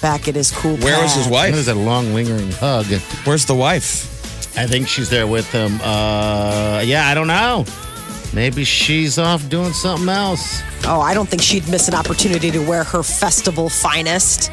back 0.00 0.28
at 0.28 0.34
his 0.34 0.50
cool. 0.50 0.76
Where 0.78 1.00
was 1.02 1.14
his 1.14 1.28
wife? 1.28 1.54
It 1.54 1.56
was 1.56 1.68
a 1.68 1.74
long, 1.74 2.12
lingering 2.14 2.50
hug. 2.52 2.86
Where's 3.24 3.46
the 3.46 3.54
wife? 3.54 4.08
I 4.56 4.66
think 4.66 4.88
she's 4.88 5.08
there 5.08 5.26
with 5.26 5.50
him. 5.50 5.80
Uh, 5.80 6.82
yeah, 6.84 7.08
I 7.08 7.14
don't 7.14 7.26
know. 7.26 7.64
Maybe 8.34 8.64
she's 8.64 9.18
off 9.18 9.48
doing 9.48 9.72
something 9.72 10.08
else. 10.08 10.62
Oh, 10.84 11.00
I 11.00 11.14
don't 11.14 11.28
think 11.28 11.42
she'd 11.42 11.68
miss 11.68 11.88
an 11.88 11.94
opportunity 11.94 12.50
to 12.50 12.58
wear 12.66 12.82
her 12.84 13.02
festival 13.02 13.68
finest. 13.68 14.50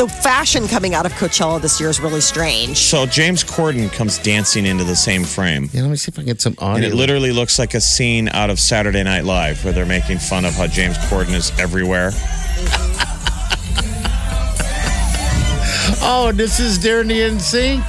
The 0.00 0.08
fashion 0.08 0.66
coming 0.66 0.94
out 0.94 1.04
of 1.04 1.12
Coachella 1.12 1.60
this 1.60 1.78
year 1.78 1.90
is 1.90 2.00
really 2.00 2.22
strange. 2.22 2.78
So 2.78 3.04
James 3.04 3.44
Corden 3.44 3.92
comes 3.92 4.16
dancing 4.16 4.64
into 4.64 4.82
the 4.82 4.96
same 4.96 5.24
frame. 5.24 5.68
Yeah, 5.74 5.82
let 5.82 5.90
me 5.90 5.96
see 5.98 6.08
if 6.08 6.18
I 6.18 6.22
can 6.22 6.26
get 6.26 6.40
some 6.40 6.54
audio. 6.56 6.76
And 6.76 6.84
it 6.86 6.96
literally 6.96 7.32
looks 7.32 7.58
like 7.58 7.74
a 7.74 7.82
scene 7.82 8.30
out 8.30 8.48
of 8.48 8.58
Saturday 8.58 9.02
Night 9.02 9.24
Live 9.26 9.62
where 9.62 9.74
they're 9.74 9.84
making 9.84 10.16
fun 10.16 10.46
of 10.46 10.54
how 10.54 10.68
James 10.68 10.96
Corden 10.96 11.34
is 11.34 11.52
everywhere. 11.60 12.12
Oh, 16.02 16.32
this 16.34 16.60
is 16.60 16.78
during 16.78 17.08
the 17.08 17.20
NSYNC. 17.20 17.84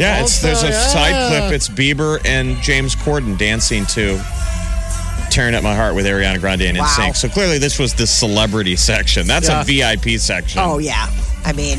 Yeah, 0.00 0.20
it's 0.20 0.44
Also, 0.44 0.46
there's 0.48 0.62
a 0.64 0.70
yeah. 0.70 0.86
side 0.88 1.28
clip. 1.28 1.52
It's 1.52 1.68
Bieber 1.68 2.20
and 2.26 2.56
James 2.56 2.96
Corden 2.96 3.38
dancing 3.38 3.86
to 3.86 4.20
"Tearing 5.30 5.54
Up 5.54 5.62
My 5.62 5.76
Heart" 5.76 5.94
with 5.94 6.06
Ariana 6.06 6.40
Grande 6.40 6.62
and 6.62 6.78
Wow. 6.78 6.86
NSYNC. 6.86 7.14
So 7.14 7.28
clearly, 7.28 7.58
this 7.58 7.78
was 7.78 7.94
the 7.94 8.08
celebrity 8.08 8.74
section. 8.74 9.28
That's 9.28 9.48
a 9.48 9.62
VIP 9.62 10.18
section. 10.18 10.60
Oh 10.60 10.78
yeah, 10.78 11.06
I 11.44 11.52
mean, 11.52 11.78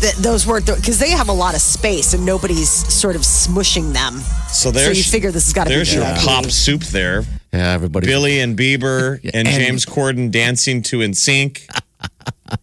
th- 0.00 0.14
those 0.16 0.46
weren't 0.46 0.66
because 0.66 0.98
they 0.98 1.10
have 1.10 1.28
a 1.28 1.32
lot 1.32 1.54
of 1.54 1.60
space 1.60 2.14
and 2.14 2.24
nobody's 2.26 2.68
sort 2.70 3.16
of 3.16 3.22
smushing 3.22 3.92
them. 3.92 4.20
so 4.48 4.70
there's 4.70 4.98
you 4.98 5.04
figure 5.04 5.30
this 5.30 5.44
has 5.46 5.52
gotta 5.52 5.70
be 5.70 5.76
there's 5.76 5.92
your 5.94 6.04
VIP. 6.04 6.18
pop 6.18 6.46
soup 6.46 6.82
there. 6.82 7.22
Yeah, 7.52 7.72
everybody. 7.72 8.06
Billie 8.06 8.40
and 8.40 8.56
Bieber 8.58 9.20
and, 9.24 9.34
and- 9.34 9.48
James 9.48 9.86
Corden 9.86 10.30
dancing 10.30 10.82
to 10.82 10.98
NSYNC. 10.98 11.68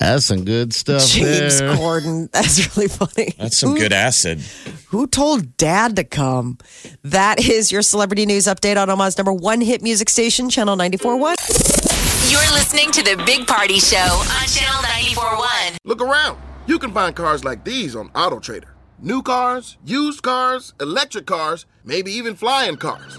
That's 0.00 0.24
some 0.24 0.44
good 0.44 0.74
stuff 0.74 1.06
James 1.06 1.60
there. 1.60 1.72
Corden, 1.76 2.28
that's 2.32 2.76
really 2.76 2.88
funny. 2.88 3.32
That's 3.38 3.56
some 3.56 3.70
Who- 3.70 3.78
good 3.78 3.92
acid. 3.92 4.40
Who 4.88 5.06
told 5.06 5.56
Dad 5.56 5.94
to 5.96 6.04
come? 6.04 6.58
That 7.04 7.38
is 7.46 7.70
your 7.70 7.82
celebrity 7.82 8.26
news 8.26 8.46
update 8.46 8.76
on 8.76 8.90
Omaha's 8.90 9.16
number 9.16 9.32
one 9.32 9.60
hit 9.60 9.82
music 9.82 10.08
station, 10.08 10.50
Channel 10.50 10.76
94.1. 10.76 12.05
You're 12.28 12.40
listening 12.54 12.90
to 12.90 13.04
the 13.04 13.22
Big 13.24 13.46
Party 13.46 13.78
Show 13.78 13.96
on 13.98 14.46
Channel 14.48 14.82
94.1. 14.82 15.76
Look 15.84 16.02
around. 16.02 16.40
You 16.66 16.80
can 16.80 16.92
find 16.92 17.14
cars 17.14 17.44
like 17.44 17.64
these 17.64 17.94
on 17.94 18.08
AutoTrader. 18.10 18.70
New 18.98 19.22
cars, 19.22 19.78
used 19.84 20.22
cars, 20.22 20.74
electric 20.80 21.26
cars, 21.26 21.66
maybe 21.84 22.10
even 22.10 22.34
flying 22.34 22.78
cars. 22.78 23.16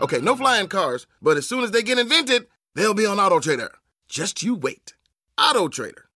Okay, 0.00 0.20
no 0.22 0.34
flying 0.34 0.68
cars, 0.68 1.06
but 1.20 1.36
as 1.36 1.46
soon 1.46 1.62
as 1.62 1.72
they 1.72 1.82
get 1.82 1.98
invented, 1.98 2.46
they'll 2.74 2.94
be 2.94 3.04
on 3.04 3.18
AutoTrader. 3.18 3.68
Just 4.08 4.42
you 4.42 4.54
wait. 4.54 4.94
AutoTrader. 5.38 6.04